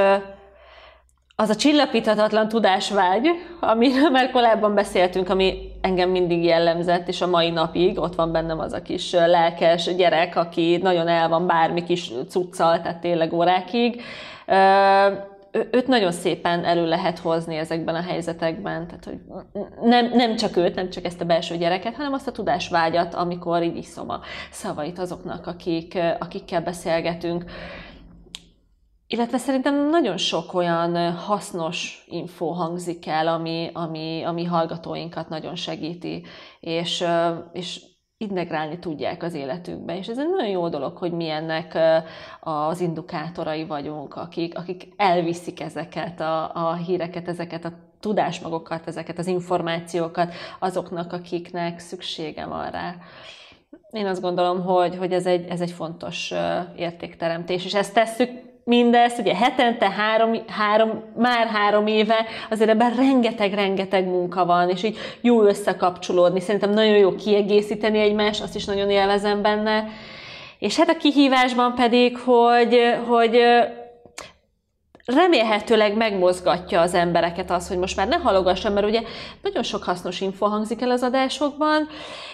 az 1.37 1.49
a 1.49 1.57
csillapíthatatlan 1.57 2.49
tudásvágy, 2.49 3.29
amiről 3.61 4.11
már 4.11 4.31
korábban 4.31 4.75
beszéltünk, 4.75 5.29
ami 5.29 5.71
engem 5.81 6.11
mindig 6.11 6.45
jellemzett, 6.45 7.09
és 7.09 7.21
a 7.21 7.27
mai 7.27 7.51
napig 7.51 7.99
ott 7.99 8.15
van 8.15 8.33
bennem 8.33 8.59
az 8.59 8.73
a 8.73 8.83
kis 8.83 9.13
lelkes 9.13 9.95
gyerek, 9.95 10.37
aki 10.37 10.79
nagyon 10.83 11.09
el 11.09 11.29
van 11.29 11.47
bármi 11.47 11.83
kis 11.83 12.11
cuccal, 12.29 12.81
tehát 12.81 13.01
tényleg 13.01 13.33
órákig. 13.33 14.03
Őt 15.71 15.87
nagyon 15.87 16.13
szépen 16.13 16.65
elő 16.65 16.87
lehet 16.87 17.19
hozni 17.19 17.57
ezekben 17.57 17.95
a 17.95 18.03
helyzetekben, 18.03 18.87
tehát 18.87 19.05
hogy 19.05 19.19
nem, 19.83 20.11
nem 20.15 20.37
csak 20.37 20.57
őt, 20.57 20.75
nem 20.75 20.91
csak 20.91 21.05
ezt 21.05 21.21
a 21.21 21.25
belső 21.25 21.57
gyereket, 21.57 21.95
hanem 21.95 22.13
azt 22.13 22.29
a 22.29 22.33
tudásvágyat, 22.33 23.15
amikor 23.15 23.63
így 23.63 23.77
iszom 23.77 24.11
a 24.11 24.21
szavait 24.51 24.99
azoknak, 24.99 25.47
akik, 25.47 25.99
akikkel 26.19 26.61
beszélgetünk. 26.61 27.45
Illetve 29.13 29.39
szerintem 29.39 29.89
nagyon 29.89 30.17
sok 30.17 30.55
olyan 30.55 31.13
hasznos 31.13 32.05
info 32.09 32.47
hangzik 32.47 33.07
el, 33.07 33.29
ami, 33.29 33.71
ami, 33.73 34.23
ami 34.23 34.45
hallgatóinkat 34.45 35.29
nagyon 35.29 35.55
segíti, 35.55 36.23
és, 36.61 37.05
és 37.53 37.81
integrálni 38.17 38.79
tudják 38.79 39.23
az 39.23 39.35
életükbe. 39.35 39.97
És 39.97 40.09
ez 40.09 40.19
egy 40.19 40.29
nagyon 40.29 40.51
jó 40.51 40.69
dolog, 40.69 40.97
hogy 40.97 41.13
mi 41.13 41.29
ennek 41.29 41.79
az 42.41 42.81
indukátorai 42.81 43.65
vagyunk, 43.65 44.15
akik, 44.15 44.59
akik 44.59 44.89
elviszik 44.97 45.61
ezeket 45.61 46.21
a, 46.21 46.55
a 46.55 46.75
híreket, 46.75 47.29
ezeket 47.29 47.65
a 47.65 47.73
tudásmagokat, 48.01 48.87
ezeket 48.87 49.19
az 49.19 49.27
információkat 49.27 50.33
azoknak, 50.59 51.13
akiknek 51.13 51.79
szüksége 51.79 52.47
van 52.47 52.71
rá. 52.71 52.95
Én 53.91 54.07
azt 54.07 54.21
gondolom, 54.21 54.63
hogy, 54.63 54.97
hogy 54.97 55.13
ez, 55.13 55.27
egy, 55.27 55.49
ez 55.49 55.61
egy 55.61 55.71
fontos 55.71 56.33
értékteremtés, 56.77 57.65
és 57.65 57.75
ezt 57.75 57.95
tesszük 57.95 58.51
mindezt, 58.65 59.19
ugye 59.19 59.35
hetente 59.35 59.91
három, 59.91 60.35
három, 60.49 61.03
már 61.17 61.47
három 61.47 61.87
éve, 61.87 62.27
azért 62.51 62.71
ebben 62.71 62.95
rengeteg-rengeteg 62.95 64.07
munka 64.07 64.47
van, 64.47 64.69
és 64.69 64.83
így 64.83 64.97
jó 65.21 65.43
összekapcsolódni. 65.43 66.41
Szerintem 66.41 66.71
nagyon 66.71 66.97
jó 66.97 67.15
kiegészíteni 67.15 67.99
egymást, 67.99 68.43
azt 68.43 68.55
is 68.55 68.65
nagyon 68.65 68.91
élvezem 68.91 69.43
benne. 69.43 69.89
És 70.59 70.77
hát 70.77 70.89
a 70.89 70.97
kihívásban 70.97 71.75
pedig, 71.75 72.19
hogy, 72.19 72.79
hogy 73.09 73.41
remélhetőleg 75.05 75.97
megmozgatja 75.97 76.81
az 76.81 76.95
embereket 76.95 77.51
az, 77.51 77.69
hogy 77.69 77.79
most 77.79 77.97
már 77.97 78.09
ne 78.09 78.17
halogasson, 78.17 78.73
mert 78.73 78.87
ugye 78.87 79.03
nagyon 79.43 79.63
sok 79.63 79.83
hasznos 79.83 80.21
info 80.21 80.47
hangzik 80.47 80.83
el 80.83 80.91
az 80.91 81.03
adásokban, 81.03 81.89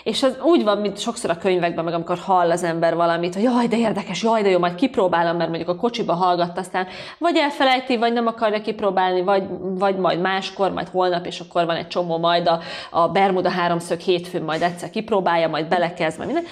és 0.05 0.23
az 0.23 0.39
úgy 0.43 0.65
van, 0.65 0.79
mint 0.79 0.99
sokszor 0.99 1.31
a 1.31 1.39
könyvekben, 1.39 1.85
meg 1.85 1.95
amikor 1.95 2.19
hall 2.19 2.51
az 2.51 2.63
ember 2.63 2.95
valamit, 2.95 3.35
hogy 3.35 3.43
jaj, 3.43 3.67
de 3.67 3.77
érdekes, 3.77 4.23
jaj, 4.23 4.43
de 4.43 4.49
jó, 4.49 4.59
majd 4.59 4.75
kipróbálom, 4.75 5.37
mert 5.37 5.49
mondjuk 5.49 5.69
a 5.69 5.77
kocsiba 5.77 6.13
hallgatta, 6.13 6.61
aztán 6.61 6.87
vagy 7.19 7.37
elfelejti, 7.37 7.97
vagy 7.97 8.13
nem 8.13 8.27
akarja 8.27 8.61
kipróbálni, 8.61 9.23
vagy, 9.23 9.45
vagy 9.61 9.97
majd 9.97 10.21
máskor, 10.21 10.73
majd 10.73 10.89
holnap, 10.89 11.27
és 11.27 11.41
akkor 11.41 11.67
van 11.67 11.77
egy 11.77 11.89
csomó, 11.89 12.19
majd 12.19 12.49
a, 12.49 12.61
a 12.91 13.09
Bermuda 13.09 13.51
háromszög 13.51 14.01
hétfőn 14.01 14.43
majd 14.43 14.63
egyszer 14.63 14.91
kipróbálja, 14.91 15.49
majd 15.49 15.69
belekezd, 15.69 16.19
majd 16.19 16.33
minden. 16.33 16.51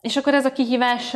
És 0.00 0.16
akkor 0.16 0.34
ez 0.34 0.44
a 0.44 0.52
kihívás 0.52 1.14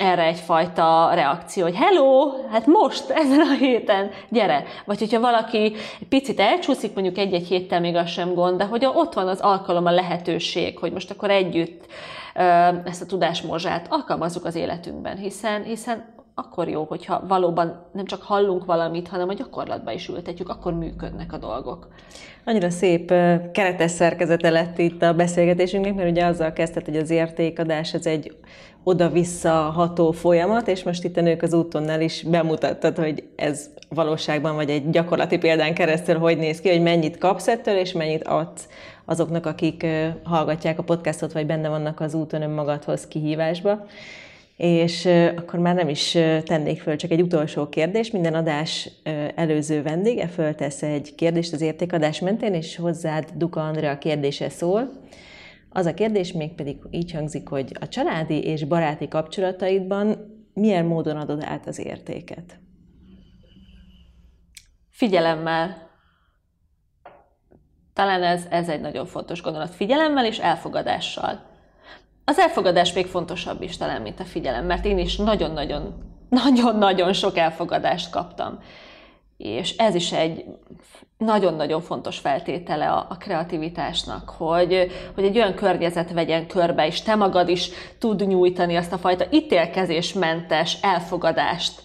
erre 0.00 0.24
egyfajta 0.24 1.10
reakció, 1.14 1.62
hogy 1.62 1.74
hello, 1.74 2.32
hát 2.50 2.66
most, 2.66 3.10
ezen 3.10 3.40
a 3.40 3.54
héten, 3.58 4.10
gyere. 4.28 4.64
Vagy 4.84 4.98
hogyha 4.98 5.20
valaki 5.20 5.74
picit 6.08 6.40
elcsúszik, 6.40 6.94
mondjuk 6.94 7.18
egy-egy 7.18 7.46
héttel 7.46 7.80
még 7.80 7.96
az 7.96 8.08
sem 8.08 8.34
gond, 8.34 8.58
de 8.58 8.64
hogy 8.64 8.86
ott 8.94 9.14
van 9.14 9.28
az 9.28 9.40
alkalom, 9.40 9.86
a 9.86 9.90
lehetőség, 9.90 10.78
hogy 10.78 10.92
most 10.92 11.10
akkor 11.10 11.30
együtt 11.30 11.86
ezt 12.84 13.02
a 13.02 13.06
tudásmorzsát 13.06 13.86
alkalmazzuk 13.90 14.44
az 14.44 14.54
életünkben, 14.54 15.16
hiszen, 15.16 15.62
hiszen 15.62 16.18
akkor 16.34 16.68
jó, 16.68 16.84
hogyha 16.88 17.26
valóban 17.26 17.86
nem 17.92 18.04
csak 18.04 18.22
hallunk 18.22 18.64
valamit, 18.64 19.08
hanem 19.08 19.28
a 19.28 19.34
gyakorlatba 19.34 19.92
is 19.92 20.08
ültetjük, 20.08 20.48
akkor 20.48 20.74
működnek 20.74 21.32
a 21.32 21.36
dolgok. 21.36 21.88
Annyira 22.44 22.70
szép 22.70 23.08
keretes 23.52 23.90
szerkezete 23.90 24.50
lett 24.50 24.78
itt 24.78 25.02
a 25.02 25.14
beszélgetésünknek, 25.14 25.94
mert 25.94 26.10
ugye 26.10 26.24
azzal 26.24 26.52
kezdett, 26.52 26.84
hogy 26.84 26.96
az 26.96 27.10
értékadás 27.10 27.94
ez 27.94 28.06
egy 28.06 28.36
oda-vissza 28.84 29.50
ható 29.50 30.10
folyamat, 30.10 30.68
és 30.68 30.82
most 30.82 31.04
itt 31.04 31.16
a 31.16 31.20
Nők 31.20 31.42
az 31.42 31.52
útonnál 31.52 32.00
is 32.00 32.22
bemutattad, 32.22 32.96
hogy 32.96 33.24
ez 33.36 33.70
valóságban, 33.88 34.54
vagy 34.54 34.70
egy 34.70 34.90
gyakorlati 34.90 35.38
példán 35.38 35.74
keresztül 35.74 36.18
hogy 36.18 36.38
néz 36.38 36.60
ki, 36.60 36.68
hogy 36.68 36.82
mennyit 36.82 37.18
kapsz 37.18 37.48
ettől, 37.48 37.76
és 37.76 37.92
mennyit 37.92 38.26
adsz 38.26 38.68
azoknak, 39.04 39.46
akik 39.46 39.86
hallgatják 40.22 40.78
a 40.78 40.82
podcastot, 40.82 41.32
vagy 41.32 41.46
benne 41.46 41.68
vannak 41.68 42.00
az 42.00 42.14
úton 42.14 42.42
önmagadhoz 42.42 43.08
kihívásba. 43.08 43.86
És 44.56 45.08
akkor 45.36 45.58
már 45.58 45.74
nem 45.74 45.88
is 45.88 46.10
tennék 46.44 46.80
föl, 46.80 46.96
csak 46.96 47.10
egy 47.10 47.22
utolsó 47.22 47.68
kérdés. 47.68 48.10
Minden 48.10 48.34
adás 48.34 48.90
előző 49.34 49.82
vendége 49.82 50.26
föltesz 50.26 50.82
egy 50.82 51.14
kérdést 51.14 51.52
az 51.52 51.60
értékadás 51.60 52.20
mentén, 52.20 52.54
és 52.54 52.76
hozzád 52.76 53.24
Duka 53.34 53.60
Andrea 53.60 53.98
kérdése 53.98 54.48
szól. 54.48 54.90
Az 55.72 55.86
a 55.86 55.94
kérdés 55.94 56.32
még 56.32 56.54
pedig 56.54 56.78
így 56.90 57.12
hangzik, 57.12 57.48
hogy 57.48 57.76
a 57.80 57.88
családi 57.88 58.42
és 58.42 58.64
baráti 58.64 59.08
kapcsolataidban 59.08 60.16
milyen 60.54 60.84
módon 60.84 61.16
adod 61.16 61.42
át 61.42 61.66
az 61.66 61.78
értéket? 61.78 62.58
Figyelemmel. 64.90 65.88
Talán 67.92 68.22
ez, 68.22 68.46
ez 68.50 68.68
egy 68.68 68.80
nagyon 68.80 69.06
fontos 69.06 69.42
gondolat. 69.42 69.74
Figyelemmel 69.74 70.26
és 70.26 70.38
elfogadással. 70.38 71.48
Az 72.24 72.38
elfogadás 72.38 72.92
még 72.92 73.06
fontosabb 73.06 73.62
is 73.62 73.76
talán, 73.76 74.02
mint 74.02 74.20
a 74.20 74.24
figyelem, 74.24 74.66
mert 74.66 74.84
én 74.84 74.98
is 74.98 75.16
nagyon-nagyon, 75.16 75.94
nagyon-nagyon 76.28 77.12
sok 77.12 77.36
elfogadást 77.36 78.10
kaptam. 78.10 78.58
És 79.42 79.76
ez 79.76 79.94
is 79.94 80.12
egy 80.12 80.44
nagyon-nagyon 81.18 81.80
fontos 81.80 82.18
feltétele 82.18 82.90
a, 82.90 83.06
a 83.08 83.16
kreativitásnak, 83.16 84.30
hogy, 84.30 84.90
hogy 85.14 85.24
egy 85.24 85.36
olyan 85.36 85.54
környezet 85.54 86.12
vegyen 86.12 86.46
körbe, 86.46 86.86
és 86.86 87.02
te 87.02 87.14
magad 87.14 87.48
is 87.48 87.70
tud 87.98 88.26
nyújtani 88.26 88.76
azt 88.76 88.92
a 88.92 88.98
fajta 88.98 89.24
ítélkezésmentes 89.30 90.78
elfogadást, 90.82 91.82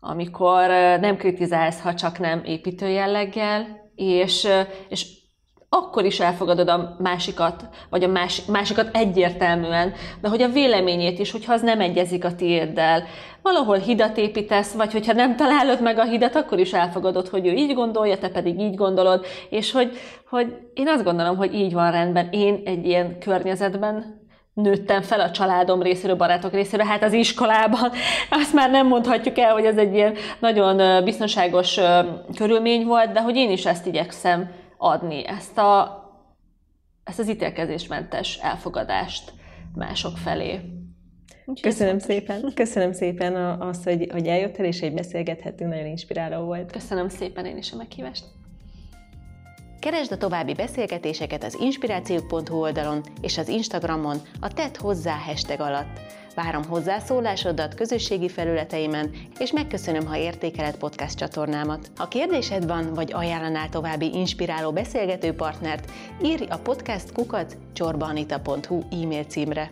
amikor 0.00 0.66
nem 1.00 1.16
kritizálsz, 1.16 1.80
ha 1.80 1.94
csak 1.94 2.18
nem 2.18 2.42
építő 2.44 2.88
jelleggel, 2.88 3.90
és, 3.94 4.48
és 4.88 5.06
akkor 5.68 6.04
is 6.04 6.20
elfogadod 6.20 6.68
a 6.68 6.96
másikat, 6.98 7.68
vagy 7.90 8.04
a 8.04 8.08
másik, 8.08 8.46
másikat 8.46 8.96
egyértelműen, 8.96 9.92
de 10.20 10.28
hogy 10.28 10.42
a 10.42 10.48
véleményét 10.48 11.18
is, 11.18 11.30
hogyha 11.30 11.52
az 11.52 11.62
nem 11.62 11.80
egyezik 11.80 12.24
a 12.24 12.34
tiéddel. 12.34 13.04
Valahol 13.42 13.76
hidat 13.76 14.16
építesz, 14.16 14.72
vagy 14.72 14.92
hogyha 14.92 15.12
nem 15.12 15.36
találod 15.36 15.82
meg 15.82 15.98
a 15.98 16.04
hidat, 16.04 16.36
akkor 16.36 16.58
is 16.58 16.72
elfogadod, 16.72 17.28
hogy 17.28 17.46
ő 17.46 17.52
így 17.52 17.74
gondolja, 17.74 18.18
te 18.18 18.28
pedig 18.28 18.60
így 18.60 18.74
gondolod, 18.74 19.26
és 19.50 19.72
hogy, 19.72 19.96
hogy 20.28 20.56
én 20.74 20.88
azt 20.88 21.04
gondolom, 21.04 21.36
hogy 21.36 21.54
így 21.54 21.72
van 21.72 21.90
rendben. 21.90 22.28
Én 22.30 22.62
egy 22.64 22.86
ilyen 22.86 23.18
környezetben 23.18 24.26
nőttem 24.54 25.02
fel 25.02 25.20
a 25.20 25.30
családom 25.30 25.82
részéről, 25.82 26.16
barátok 26.16 26.52
részéről, 26.52 26.86
hát 26.86 27.02
az 27.02 27.12
iskolában. 27.12 27.90
Azt 28.30 28.54
már 28.54 28.70
nem 28.70 28.86
mondhatjuk 28.86 29.38
el, 29.38 29.52
hogy 29.52 29.64
ez 29.64 29.76
egy 29.76 29.94
ilyen 29.94 30.14
nagyon 30.38 31.04
biztonságos 31.04 31.80
körülmény 32.36 32.86
volt, 32.86 33.12
de 33.12 33.20
hogy 33.20 33.36
én 33.36 33.50
is 33.50 33.66
ezt 33.66 33.86
igyekszem 33.86 34.50
adni, 34.78 35.26
ezt, 35.26 35.58
a, 35.58 36.02
ezt 37.04 37.18
az 37.18 37.28
ítélkezésmentes 37.28 38.36
elfogadást 38.36 39.32
mások 39.74 40.16
felé. 40.16 40.60
Úgyhogy 41.44 41.70
Köszönöm 41.70 41.98
szépen. 41.98 42.52
Köszönöm 42.54 42.92
szépen 42.92 43.60
azt, 43.60 43.84
hogy, 43.84 44.08
hogy 44.12 44.26
eljöttél, 44.26 44.64
és 44.64 44.80
egy 44.80 44.94
beszélgethettünk, 44.94 45.70
nagyon 45.70 45.86
inspiráló 45.86 46.44
volt. 46.44 46.72
Köszönöm 46.72 47.08
szépen 47.08 47.46
én 47.46 47.56
is 47.56 47.72
a 47.72 47.76
meghívást. 47.76 48.24
Keresd 49.80 50.12
a 50.12 50.16
további 50.16 50.54
beszélgetéseket 50.54 51.44
az 51.44 51.58
inspirációk.hu 51.60 52.60
oldalon 52.60 53.02
és 53.20 53.38
az 53.38 53.48
Instagramon 53.48 54.16
a 54.40 54.52
Tett 54.52 54.76
hozzá 54.76 55.16
hashtag 55.16 55.60
alatt. 55.60 56.00
Várom 56.44 56.64
hozzászólásodat 56.64 57.74
közösségi 57.74 58.28
felületeimen, 58.28 59.10
és 59.38 59.52
megköszönöm, 59.52 60.06
ha 60.06 60.16
értékeled 60.16 60.76
podcast 60.76 61.18
csatornámat. 61.18 61.90
Ha 61.96 62.08
kérdésed 62.08 62.66
van, 62.66 62.94
vagy 62.94 63.12
ajánlanál 63.12 63.68
további 63.68 64.14
inspiráló 64.14 64.72
beszélgető 64.72 65.32
partnert, 65.32 65.90
írj 66.22 66.44
a 66.48 66.56
podcast 66.56 67.12
kukat 67.12 67.56
csorbanita.hu 67.72 68.82
e-mail 69.02 69.24
címre. 69.24 69.70